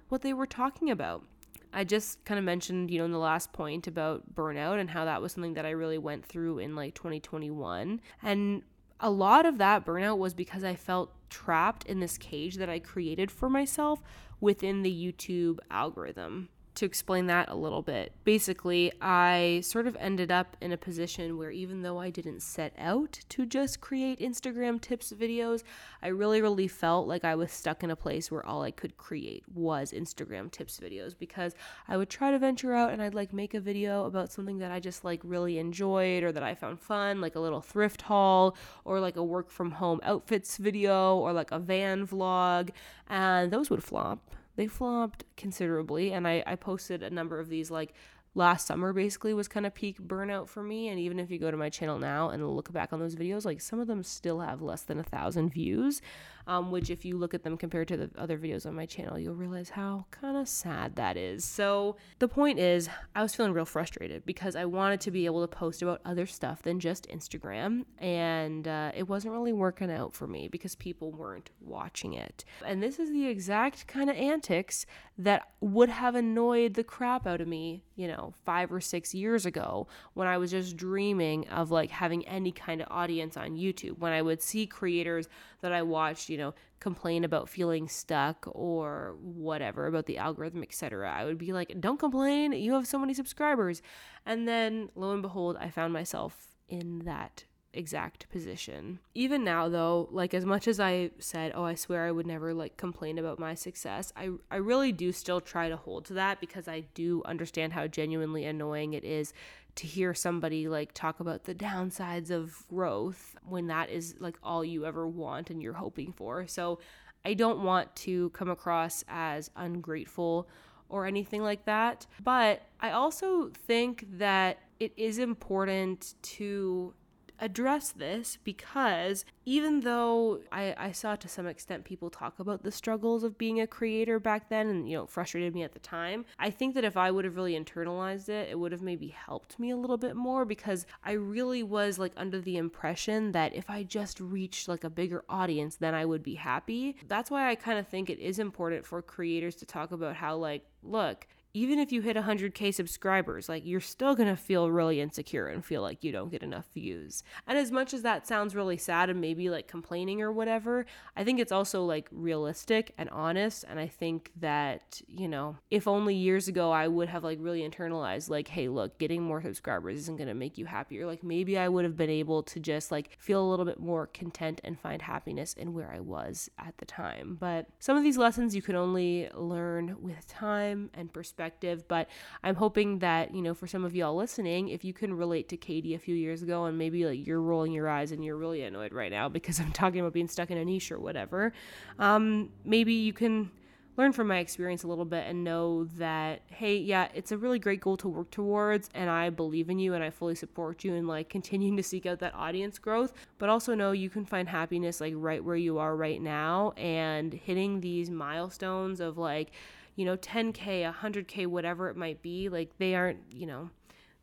what 0.08 0.22
they 0.22 0.32
were 0.32 0.46
talking 0.46 0.90
about. 0.90 1.24
I 1.72 1.84
just 1.84 2.24
kind 2.24 2.38
of 2.38 2.44
mentioned, 2.44 2.90
you 2.90 2.98
know, 2.98 3.04
in 3.04 3.12
the 3.12 3.18
last 3.18 3.52
point 3.52 3.86
about 3.86 4.34
burnout 4.34 4.78
and 4.78 4.88
how 4.88 5.04
that 5.04 5.20
was 5.20 5.32
something 5.32 5.54
that 5.54 5.66
I 5.66 5.70
really 5.70 5.98
went 5.98 6.24
through 6.24 6.60
in 6.60 6.76
like 6.76 6.94
2021. 6.94 8.00
And 8.22 8.62
a 9.00 9.10
lot 9.10 9.44
of 9.44 9.58
that 9.58 9.84
burnout 9.84 10.18
was 10.18 10.32
because 10.32 10.64
I 10.64 10.74
felt 10.74 11.12
trapped 11.28 11.84
in 11.84 12.00
this 12.00 12.16
cage 12.16 12.56
that 12.56 12.70
I 12.70 12.78
created 12.78 13.30
for 13.30 13.50
myself 13.50 14.00
within 14.40 14.82
the 14.82 15.12
YouTube 15.12 15.58
algorithm 15.70 16.48
to 16.76 16.86
explain 16.86 17.26
that 17.26 17.48
a 17.48 17.54
little 17.54 17.82
bit. 17.82 18.12
Basically, 18.24 18.92
I 19.00 19.60
sort 19.64 19.86
of 19.86 19.96
ended 19.98 20.30
up 20.30 20.56
in 20.60 20.72
a 20.72 20.76
position 20.76 21.36
where 21.36 21.50
even 21.50 21.82
though 21.82 21.98
I 21.98 22.10
didn't 22.10 22.40
set 22.40 22.72
out 22.78 23.20
to 23.30 23.46
just 23.46 23.80
create 23.80 24.20
Instagram 24.20 24.80
tips 24.80 25.12
videos, 25.12 25.62
I 26.02 26.08
really, 26.08 26.40
really 26.40 26.68
felt 26.68 27.08
like 27.08 27.24
I 27.24 27.34
was 27.34 27.50
stuck 27.50 27.82
in 27.82 27.90
a 27.90 27.96
place 27.96 28.30
where 28.30 28.44
all 28.44 28.62
I 28.62 28.70
could 28.70 28.96
create 28.96 29.44
was 29.52 29.92
Instagram 29.92 30.50
tips 30.50 30.78
videos 30.78 31.14
because 31.18 31.54
I 31.88 31.96
would 31.96 32.10
try 32.10 32.30
to 32.30 32.38
venture 32.38 32.74
out 32.74 32.92
and 32.92 33.02
I'd 33.02 33.14
like 33.14 33.32
make 33.32 33.54
a 33.54 33.60
video 33.60 34.04
about 34.04 34.30
something 34.30 34.58
that 34.58 34.70
I 34.70 34.78
just 34.78 35.04
like 35.04 35.20
really 35.24 35.58
enjoyed 35.58 36.22
or 36.22 36.32
that 36.32 36.42
I 36.42 36.54
found 36.54 36.78
fun, 36.78 37.20
like 37.20 37.34
a 37.34 37.40
little 37.40 37.62
thrift 37.62 38.02
haul 38.02 38.56
or 38.84 39.00
like 39.00 39.16
a 39.16 39.24
work 39.24 39.50
from 39.50 39.72
home 39.72 40.00
outfits 40.02 40.58
video 40.58 41.16
or 41.16 41.32
like 41.32 41.50
a 41.50 41.58
van 41.58 42.06
vlog, 42.06 42.70
and 43.08 43.50
those 43.50 43.70
would 43.70 43.82
flop 43.82 44.35
they 44.56 44.66
flopped 44.66 45.24
considerably 45.36 46.12
and 46.12 46.26
I, 46.26 46.42
I 46.46 46.56
posted 46.56 47.02
a 47.02 47.10
number 47.10 47.38
of 47.38 47.48
these 47.48 47.70
like 47.70 47.94
last 48.34 48.66
summer 48.66 48.92
basically 48.92 49.32
was 49.32 49.48
kind 49.48 49.64
of 49.64 49.74
peak 49.74 49.98
burnout 49.98 50.48
for 50.48 50.62
me 50.62 50.88
and 50.88 50.98
even 50.98 51.18
if 51.18 51.30
you 51.30 51.38
go 51.38 51.50
to 51.50 51.56
my 51.56 51.70
channel 51.70 51.98
now 51.98 52.28
and 52.28 52.46
look 52.46 52.70
back 52.72 52.92
on 52.92 52.98
those 52.98 53.16
videos 53.16 53.44
like 53.46 53.60
some 53.60 53.80
of 53.80 53.86
them 53.86 54.02
still 54.02 54.40
have 54.40 54.60
less 54.60 54.82
than 54.82 54.98
a 54.98 55.02
thousand 55.02 55.50
views 55.50 56.02
um, 56.46 56.70
which 56.70 56.90
if 56.90 57.04
you 57.04 57.16
look 57.16 57.34
at 57.34 57.42
them 57.42 57.56
compared 57.56 57.88
to 57.88 57.96
the 57.96 58.10
other 58.16 58.38
videos 58.38 58.66
on 58.66 58.74
my 58.74 58.86
channel, 58.86 59.18
you'll 59.18 59.34
realize 59.34 59.70
how 59.70 60.06
kind 60.10 60.36
of 60.36 60.48
sad 60.48 60.96
that 60.96 61.16
is. 61.16 61.44
So 61.44 61.96
the 62.18 62.28
point 62.28 62.58
is, 62.58 62.88
I 63.14 63.22
was 63.22 63.34
feeling 63.34 63.52
real 63.52 63.64
frustrated 63.64 64.24
because 64.24 64.56
I 64.56 64.64
wanted 64.64 65.00
to 65.02 65.10
be 65.10 65.26
able 65.26 65.46
to 65.46 65.48
post 65.48 65.82
about 65.82 66.00
other 66.04 66.26
stuff 66.26 66.62
than 66.62 66.80
just 66.80 67.08
Instagram, 67.08 67.84
and 67.98 68.66
uh, 68.68 68.92
it 68.94 69.08
wasn't 69.08 69.34
really 69.34 69.52
working 69.52 69.90
out 69.90 70.14
for 70.14 70.26
me 70.26 70.48
because 70.48 70.74
people 70.74 71.12
weren't 71.12 71.50
watching 71.60 72.14
it. 72.14 72.44
And 72.64 72.82
this 72.82 72.98
is 72.98 73.10
the 73.10 73.26
exact 73.26 73.86
kind 73.86 74.10
of 74.10 74.16
antics 74.16 74.86
that 75.18 75.50
would 75.60 75.88
have 75.88 76.14
annoyed 76.14 76.74
the 76.74 76.84
crap 76.84 77.26
out 77.26 77.40
of 77.40 77.48
me, 77.48 77.82
you 77.96 78.06
know, 78.06 78.34
five 78.44 78.70
or 78.70 78.80
six 78.80 79.14
years 79.14 79.46
ago 79.46 79.86
when 80.14 80.28
I 80.28 80.36
was 80.38 80.50
just 80.50 80.76
dreaming 80.76 81.48
of 81.48 81.70
like 81.70 81.90
having 81.90 82.26
any 82.28 82.52
kind 82.52 82.82
of 82.82 82.88
audience 82.90 83.36
on 83.36 83.56
YouTube. 83.56 83.98
When 83.98 84.12
I 84.12 84.22
would 84.22 84.42
see 84.42 84.66
creators 84.66 85.28
that 85.62 85.72
I 85.72 85.82
watched, 85.82 86.28
you 86.28 86.35
know, 86.38 86.54
complain 86.80 87.24
about 87.24 87.48
feeling 87.48 87.88
stuck 87.88 88.46
or 88.50 89.16
whatever 89.20 89.86
about 89.86 90.06
the 90.06 90.18
algorithm, 90.18 90.62
etc. 90.62 91.10
I 91.10 91.24
would 91.24 91.38
be 91.38 91.52
like, 91.52 91.80
"Don't 91.80 91.98
complain, 91.98 92.52
you 92.52 92.72
have 92.72 92.86
so 92.86 92.98
many 92.98 93.14
subscribers." 93.14 93.82
And 94.24 94.46
then 94.46 94.90
lo 94.94 95.12
and 95.12 95.22
behold, 95.22 95.56
I 95.58 95.70
found 95.70 95.92
myself 95.92 96.56
in 96.68 97.00
that 97.00 97.44
exact 97.76 98.28
position. 98.30 98.98
Even 99.14 99.44
now 99.44 99.68
though, 99.68 100.08
like 100.10 100.34
as 100.34 100.44
much 100.44 100.66
as 100.66 100.80
I 100.80 101.10
said, 101.18 101.52
"Oh, 101.54 101.64
I 101.64 101.74
swear 101.74 102.06
I 102.06 102.10
would 102.10 102.26
never 102.26 102.54
like 102.54 102.76
complain 102.76 103.18
about 103.18 103.38
my 103.38 103.54
success." 103.54 104.12
I 104.16 104.30
I 104.50 104.56
really 104.56 104.92
do 104.92 105.12
still 105.12 105.40
try 105.40 105.68
to 105.68 105.76
hold 105.76 106.06
to 106.06 106.14
that 106.14 106.40
because 106.40 106.68
I 106.68 106.80
do 106.94 107.22
understand 107.24 107.74
how 107.74 107.86
genuinely 107.86 108.44
annoying 108.44 108.94
it 108.94 109.04
is 109.04 109.32
to 109.76 109.86
hear 109.86 110.14
somebody 110.14 110.68
like 110.68 110.92
talk 110.92 111.20
about 111.20 111.44
the 111.44 111.54
downsides 111.54 112.30
of 112.30 112.66
growth 112.68 113.36
when 113.44 113.68
that 113.68 113.90
is 113.90 114.16
like 114.18 114.36
all 114.42 114.64
you 114.64 114.84
ever 114.84 115.06
want 115.06 115.50
and 115.50 115.62
you're 115.62 115.74
hoping 115.74 116.12
for. 116.12 116.46
So 116.46 116.80
I 117.24 117.34
don't 117.34 117.62
want 117.62 117.94
to 117.96 118.30
come 118.30 118.50
across 118.50 119.04
as 119.08 119.50
ungrateful 119.56 120.48
or 120.88 121.06
anything 121.06 121.42
like 121.42 121.64
that. 121.64 122.06
But 122.22 122.62
I 122.80 122.92
also 122.92 123.50
think 123.66 124.06
that 124.18 124.58
it 124.78 124.92
is 124.96 125.18
important 125.18 126.14
to 126.22 126.94
address 127.40 127.92
this 127.92 128.38
because 128.44 129.24
even 129.44 129.80
though 129.80 130.40
I, 130.50 130.74
I 130.76 130.92
saw 130.92 131.16
to 131.16 131.28
some 131.28 131.46
extent 131.46 131.84
people 131.84 132.10
talk 132.10 132.38
about 132.38 132.62
the 132.62 132.72
struggles 132.72 133.22
of 133.24 133.38
being 133.38 133.60
a 133.60 133.66
creator 133.66 134.18
back 134.18 134.48
then 134.48 134.68
and 134.68 134.88
you 134.88 134.96
know 134.96 135.06
frustrated 135.06 135.54
me 135.54 135.62
at 135.62 135.72
the 135.72 135.78
time 135.78 136.24
i 136.38 136.50
think 136.50 136.74
that 136.74 136.84
if 136.84 136.96
i 136.96 137.10
would 137.10 137.24
have 137.24 137.36
really 137.36 137.58
internalized 137.58 138.28
it 138.28 138.48
it 138.50 138.58
would 138.58 138.72
have 138.72 138.82
maybe 138.82 139.08
helped 139.08 139.58
me 139.58 139.70
a 139.70 139.76
little 139.76 139.96
bit 139.96 140.16
more 140.16 140.44
because 140.44 140.86
i 141.04 141.12
really 141.12 141.62
was 141.62 141.98
like 141.98 142.12
under 142.16 142.40
the 142.40 142.56
impression 142.56 143.32
that 143.32 143.54
if 143.54 143.68
i 143.70 143.82
just 143.82 144.20
reached 144.20 144.68
like 144.68 144.84
a 144.84 144.90
bigger 144.90 145.24
audience 145.28 145.76
then 145.76 145.94
i 145.94 146.04
would 146.04 146.22
be 146.22 146.34
happy. 146.34 146.96
That's 147.06 147.30
why 147.30 147.50
i 147.50 147.54
kind 147.54 147.78
of 147.78 147.86
think 147.86 148.10
it 148.10 148.18
is 148.18 148.38
important 148.38 148.86
for 148.86 149.02
creators 149.02 149.56
to 149.56 149.66
talk 149.66 149.92
about 149.92 150.16
how 150.16 150.36
like 150.36 150.64
look 150.82 151.26
even 151.56 151.78
if 151.78 151.90
you 151.90 152.02
hit 152.02 152.18
100k 152.18 152.74
subscribers, 152.74 153.48
like 153.48 153.64
you're 153.64 153.80
still 153.80 154.14
going 154.14 154.28
to 154.28 154.36
feel 154.36 154.70
really 154.70 155.00
insecure 155.00 155.46
and 155.46 155.64
feel 155.64 155.80
like 155.80 156.04
you 156.04 156.12
don't 156.12 156.30
get 156.30 156.42
enough 156.42 156.66
views. 156.74 157.22
And 157.46 157.56
as 157.56 157.72
much 157.72 157.94
as 157.94 158.02
that 158.02 158.26
sounds 158.26 158.54
really 158.54 158.76
sad 158.76 159.08
and 159.08 159.22
maybe 159.22 159.48
like 159.48 159.66
complaining 159.66 160.20
or 160.20 160.30
whatever, 160.30 160.84
I 161.16 161.24
think 161.24 161.40
it's 161.40 161.52
also 161.52 161.82
like 161.82 162.08
realistic 162.12 162.92
and 162.98 163.08
honest. 163.08 163.64
And 163.66 163.80
I 163.80 163.86
think 163.86 164.32
that, 164.38 165.00
you 165.08 165.28
know, 165.28 165.56
if 165.70 165.88
only 165.88 166.14
years 166.14 166.46
ago 166.46 166.72
I 166.72 166.88
would 166.88 167.08
have 167.08 167.24
like 167.24 167.38
really 167.40 167.66
internalized, 167.66 168.28
like, 168.28 168.48
hey, 168.48 168.68
look, 168.68 168.98
getting 168.98 169.22
more 169.22 169.40
subscribers 169.40 170.00
isn't 170.00 170.18
going 170.18 170.28
to 170.28 170.34
make 170.34 170.58
you 170.58 170.66
happier. 170.66 171.06
Like 171.06 171.24
maybe 171.24 171.56
I 171.56 171.70
would 171.70 171.86
have 171.86 171.96
been 171.96 172.10
able 172.10 172.42
to 172.42 172.60
just 172.60 172.92
like 172.92 173.16
feel 173.18 173.42
a 173.42 173.48
little 173.48 173.64
bit 173.64 173.80
more 173.80 174.08
content 174.08 174.60
and 174.62 174.78
find 174.78 175.00
happiness 175.00 175.54
in 175.54 175.72
where 175.72 175.90
I 175.90 176.00
was 176.00 176.50
at 176.58 176.76
the 176.76 176.84
time. 176.84 177.38
But 177.40 177.68
some 177.78 177.96
of 177.96 178.02
these 178.02 178.18
lessons 178.18 178.54
you 178.54 178.60
can 178.60 178.76
only 178.76 179.30
learn 179.32 179.96
with 180.02 180.28
time 180.28 180.90
and 180.92 181.10
perspective 181.10 181.45
perspective. 181.46 181.86
But 181.88 182.08
I'm 182.42 182.54
hoping 182.54 182.98
that, 183.00 183.34
you 183.34 183.42
know, 183.42 183.54
for 183.54 183.66
some 183.66 183.84
of 183.84 183.94
y'all 183.94 184.16
listening, 184.16 184.68
if 184.68 184.84
you 184.84 184.92
can 184.92 185.14
relate 185.14 185.48
to 185.50 185.56
Katie 185.56 185.94
a 185.94 185.98
few 185.98 186.14
years 186.14 186.42
ago 186.42 186.64
and 186.64 186.76
maybe 186.76 187.06
like 187.06 187.26
you're 187.26 187.40
rolling 187.40 187.72
your 187.72 187.88
eyes 187.88 188.12
and 188.12 188.24
you're 188.24 188.36
really 188.36 188.62
annoyed 188.62 188.92
right 188.92 189.10
now 189.10 189.28
because 189.28 189.60
I'm 189.60 189.72
talking 189.72 190.00
about 190.00 190.12
being 190.12 190.28
stuck 190.28 190.50
in 190.50 190.58
a 190.58 190.64
niche 190.64 190.90
or 190.90 190.98
whatever, 190.98 191.52
um, 191.98 192.50
maybe 192.64 192.92
you 192.92 193.12
can 193.12 193.50
learn 193.96 194.12
from 194.12 194.26
my 194.26 194.38
experience 194.38 194.82
a 194.82 194.86
little 194.86 195.06
bit 195.06 195.24
and 195.26 195.42
know 195.42 195.84
that 195.96 196.42
hey 196.48 196.76
yeah 196.76 197.08
it's 197.14 197.32
a 197.32 197.38
really 197.38 197.58
great 197.58 197.80
goal 197.80 197.96
to 197.96 198.08
work 198.08 198.30
towards 198.30 198.90
and 198.94 199.08
i 199.08 199.30
believe 199.30 199.70
in 199.70 199.78
you 199.78 199.94
and 199.94 200.04
i 200.04 200.10
fully 200.10 200.34
support 200.34 200.84
you 200.84 200.92
in 200.92 201.06
like 201.06 201.30
continuing 201.30 201.78
to 201.78 201.82
seek 201.82 202.04
out 202.04 202.18
that 202.18 202.34
audience 202.34 202.78
growth 202.78 203.14
but 203.38 203.48
also 203.48 203.74
know 203.74 203.92
you 203.92 204.10
can 204.10 204.26
find 204.26 204.50
happiness 204.50 205.00
like 205.00 205.14
right 205.16 205.42
where 205.42 205.56
you 205.56 205.78
are 205.78 205.96
right 205.96 206.20
now 206.20 206.72
and 206.76 207.32
hitting 207.32 207.80
these 207.80 208.10
milestones 208.10 209.00
of 209.00 209.16
like 209.16 209.50
you 209.96 210.04
know 210.04 210.16
10k 210.16 210.92
100k 210.94 211.46
whatever 211.46 211.88
it 211.88 211.96
might 211.96 212.22
be 212.22 212.48
like 212.48 212.70
they 212.78 212.94
aren't 212.94 213.18
you 213.32 213.46
know 213.46 213.70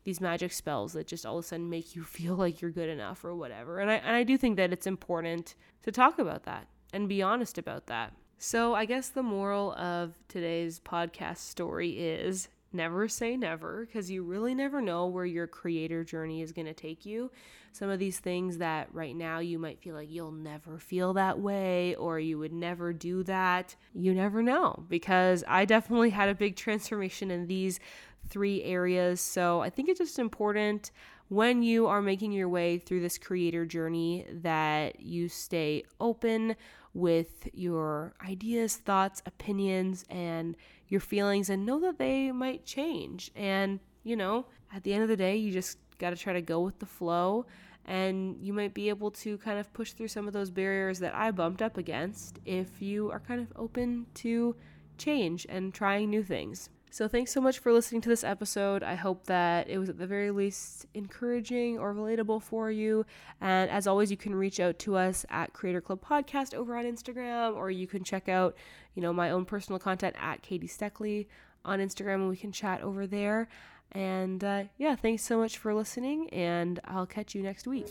these 0.04 0.20
magic 0.20 0.52
spells 0.52 0.92
that 0.92 1.06
just 1.06 1.26
all 1.26 1.38
of 1.38 1.44
a 1.44 1.48
sudden 1.48 1.68
make 1.68 1.94
you 1.94 2.04
feel 2.04 2.34
like 2.36 2.62
you're 2.62 2.70
good 2.70 2.88
enough 2.88 3.24
or 3.24 3.34
whatever. 3.34 3.80
And 3.80 3.90
i 3.90 3.94
and 3.94 4.16
i 4.16 4.22
do 4.22 4.38
think 4.38 4.56
that 4.56 4.72
it's 4.72 4.86
important 4.86 5.54
to 5.82 5.92
talk 5.92 6.18
about 6.18 6.44
that 6.44 6.68
and 6.92 7.08
be 7.08 7.22
honest 7.22 7.58
about 7.58 7.86
that. 7.86 8.14
So, 8.36 8.74
I 8.74 8.84
guess 8.84 9.08
the 9.08 9.22
moral 9.22 9.72
of 9.74 10.18
today's 10.28 10.80
podcast 10.80 11.38
story 11.38 11.92
is 11.92 12.48
never 12.74 13.08
say 13.08 13.36
never 13.36 13.86
because 13.86 14.10
you 14.10 14.22
really 14.22 14.54
never 14.54 14.80
know 14.80 15.06
where 15.06 15.24
your 15.24 15.46
creator 15.46 16.04
journey 16.04 16.42
is 16.42 16.52
going 16.52 16.66
to 16.66 16.74
take 16.74 17.06
you. 17.06 17.30
Some 17.72 17.88
of 17.90 17.98
these 17.98 18.20
things 18.20 18.58
that 18.58 18.88
right 18.92 19.16
now 19.16 19.38
you 19.38 19.58
might 19.58 19.80
feel 19.80 19.94
like 19.94 20.10
you'll 20.10 20.32
never 20.32 20.78
feel 20.78 21.12
that 21.14 21.40
way 21.40 21.94
or 21.96 22.18
you 22.18 22.38
would 22.38 22.52
never 22.52 22.92
do 22.92 23.22
that, 23.24 23.74
you 23.94 24.14
never 24.14 24.42
know 24.42 24.84
because 24.88 25.42
I 25.48 25.64
definitely 25.64 26.10
had 26.10 26.28
a 26.28 26.34
big 26.34 26.56
transformation 26.56 27.30
in 27.30 27.46
these 27.46 27.80
three 28.28 28.62
areas. 28.62 29.20
So, 29.20 29.60
I 29.60 29.70
think 29.70 29.88
it's 29.88 29.98
just 29.98 30.18
important 30.18 30.90
when 31.28 31.62
you 31.62 31.86
are 31.86 32.02
making 32.02 32.32
your 32.32 32.48
way 32.48 32.78
through 32.78 33.00
this 33.00 33.18
creator 33.18 33.64
journey 33.64 34.26
that 34.30 35.00
you 35.00 35.28
stay 35.28 35.82
open 36.00 36.54
with 36.94 37.48
your 37.52 38.14
ideas, 38.24 38.76
thoughts, 38.76 39.22
opinions, 39.26 40.04
and 40.08 40.56
your 40.88 41.00
feelings, 41.00 41.50
and 41.50 41.66
know 41.66 41.80
that 41.80 41.98
they 41.98 42.30
might 42.32 42.64
change. 42.64 43.30
And, 43.34 43.80
you 44.04 44.16
know, 44.16 44.46
at 44.72 44.84
the 44.84 44.94
end 44.94 45.02
of 45.02 45.08
the 45.08 45.16
day, 45.16 45.36
you 45.36 45.52
just 45.52 45.78
got 45.98 46.10
to 46.10 46.16
try 46.16 46.32
to 46.32 46.42
go 46.42 46.60
with 46.60 46.78
the 46.78 46.86
flow. 46.86 47.46
And 47.84 48.38
you 48.40 48.54
might 48.54 48.72
be 48.72 48.88
able 48.88 49.10
to 49.10 49.36
kind 49.38 49.58
of 49.58 49.70
push 49.74 49.92
through 49.92 50.08
some 50.08 50.26
of 50.26 50.32
those 50.32 50.50
barriers 50.50 51.00
that 51.00 51.14
I 51.14 51.30
bumped 51.32 51.60
up 51.60 51.76
against 51.76 52.38
if 52.46 52.80
you 52.80 53.10
are 53.10 53.20
kind 53.20 53.40
of 53.40 53.52
open 53.56 54.06
to 54.14 54.56
change 54.96 55.46
and 55.50 55.74
trying 55.74 56.08
new 56.08 56.22
things. 56.22 56.70
So, 56.94 57.08
thanks 57.08 57.32
so 57.32 57.40
much 57.40 57.58
for 57.58 57.72
listening 57.72 58.02
to 58.02 58.08
this 58.08 58.22
episode. 58.22 58.84
I 58.84 58.94
hope 58.94 59.26
that 59.26 59.68
it 59.68 59.78
was 59.78 59.88
at 59.88 59.98
the 59.98 60.06
very 60.06 60.30
least 60.30 60.86
encouraging 60.94 61.76
or 61.76 61.92
relatable 61.92 62.40
for 62.40 62.70
you. 62.70 63.04
And 63.40 63.68
as 63.68 63.88
always, 63.88 64.12
you 64.12 64.16
can 64.16 64.32
reach 64.32 64.60
out 64.60 64.78
to 64.78 64.94
us 64.94 65.26
at 65.28 65.52
Creator 65.52 65.80
Club 65.80 66.04
Podcast 66.08 66.54
over 66.54 66.76
on 66.76 66.84
Instagram, 66.84 67.56
or 67.56 67.68
you 67.68 67.88
can 67.88 68.04
check 68.04 68.28
out, 68.28 68.54
you 68.94 69.02
know, 69.02 69.12
my 69.12 69.30
own 69.30 69.44
personal 69.44 69.80
content 69.80 70.14
at 70.20 70.42
Katie 70.42 70.68
Steckly 70.68 71.26
on 71.64 71.80
Instagram, 71.80 72.14
and 72.14 72.28
we 72.28 72.36
can 72.36 72.52
chat 72.52 72.80
over 72.80 73.08
there. 73.08 73.48
And 73.94 74.42
uh, 74.42 74.64
yeah, 74.76 74.96
thanks 74.96 75.22
so 75.22 75.38
much 75.38 75.58
for 75.58 75.72
listening, 75.72 76.28
and 76.30 76.80
I'll 76.84 77.06
catch 77.06 77.34
you 77.34 77.42
next 77.42 77.66
week. 77.68 77.86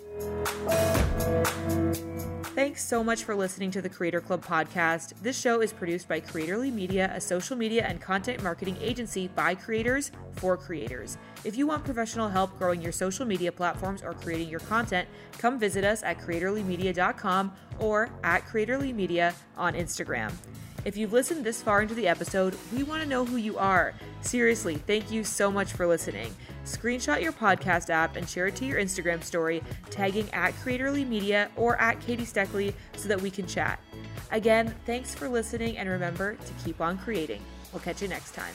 Thanks 2.56 2.84
so 2.84 3.04
much 3.04 3.24
for 3.24 3.36
listening 3.36 3.72
to 3.72 3.82
the 3.82 3.90
Creator 3.90 4.22
Club 4.22 4.46
podcast. 4.46 5.14
This 5.24 5.40
show 5.40 5.62
is 5.62 5.74
produced 5.74 6.08
by 6.08 6.20
Creatorly 6.20 6.72
Media, 6.72 7.12
a 7.16 7.20
social 7.20 7.56
media 7.56 7.84
and 7.88 8.00
content 8.00 8.44
marketing 8.44 8.78
agency 8.80 9.28
by 9.30 9.56
creators 9.56 10.12
for 10.34 10.56
creators. 10.56 11.18
If 11.46 11.58
you 11.58 11.66
want 11.66 11.84
professional 11.84 12.30
help 12.30 12.58
growing 12.60 12.82
your 12.82 12.92
social 12.92 13.26
media 13.26 13.52
platforms 13.52 14.04
or 14.04 14.14
creating 14.14 14.50
your 14.50 14.60
content, 14.60 15.08
come 15.40 15.58
visit 15.58 15.84
us 15.84 16.04
at 16.04 16.20
creatorlymedia.com 16.20 17.54
or 17.80 18.10
at 18.24 18.46
Creatorly 18.46 18.94
Media 18.94 19.34
on 19.58 19.74
Instagram. 19.74 20.32
If 20.86 20.98
you've 20.98 21.14
listened 21.14 21.46
this 21.46 21.62
far 21.62 21.82
into 21.82 21.96
the 21.96 22.08
episode, 22.08 22.58
we 22.76 22.84
want 22.84 23.02
to 23.02 23.08
know 23.08 23.24
who 23.24 23.38
you 23.38 23.58
are. 23.58 23.94
Seriously, 24.22 24.76
thank 24.76 25.12
you 25.12 25.24
so 25.24 25.50
much 25.50 25.72
for 25.72 25.88
listening. 25.88 26.36
Screenshot 26.66 27.22
your 27.22 27.32
podcast 27.32 27.90
app 27.90 28.18
and 28.18 28.28
share 28.28 28.48
it 28.48 28.56
to 28.58 28.66
your 28.66 28.80
Instagram 28.80 29.24
story, 29.24 29.64
tagging 29.90 30.30
at 30.34 30.54
Creatorly 30.56 31.08
Media 31.08 31.50
or 31.56 31.80
at 31.80 32.02
Katie 32.02 32.26
Steckly 32.26 32.74
so 32.98 33.08
that 33.08 33.22
we 33.22 33.32
can 33.32 33.48
chat. 33.48 33.80
Again, 34.32 34.76
thanks 34.86 35.16
for 35.16 35.30
listening 35.30 35.78
and 35.78 35.88
remember 35.88 36.36
to 36.36 36.66
keep 36.66 36.82
on 36.82 36.98
creating. 36.98 37.42
We'll 37.72 37.82
catch 37.82 38.02
you 38.02 38.08
next 38.08 38.34
time. 38.34 38.54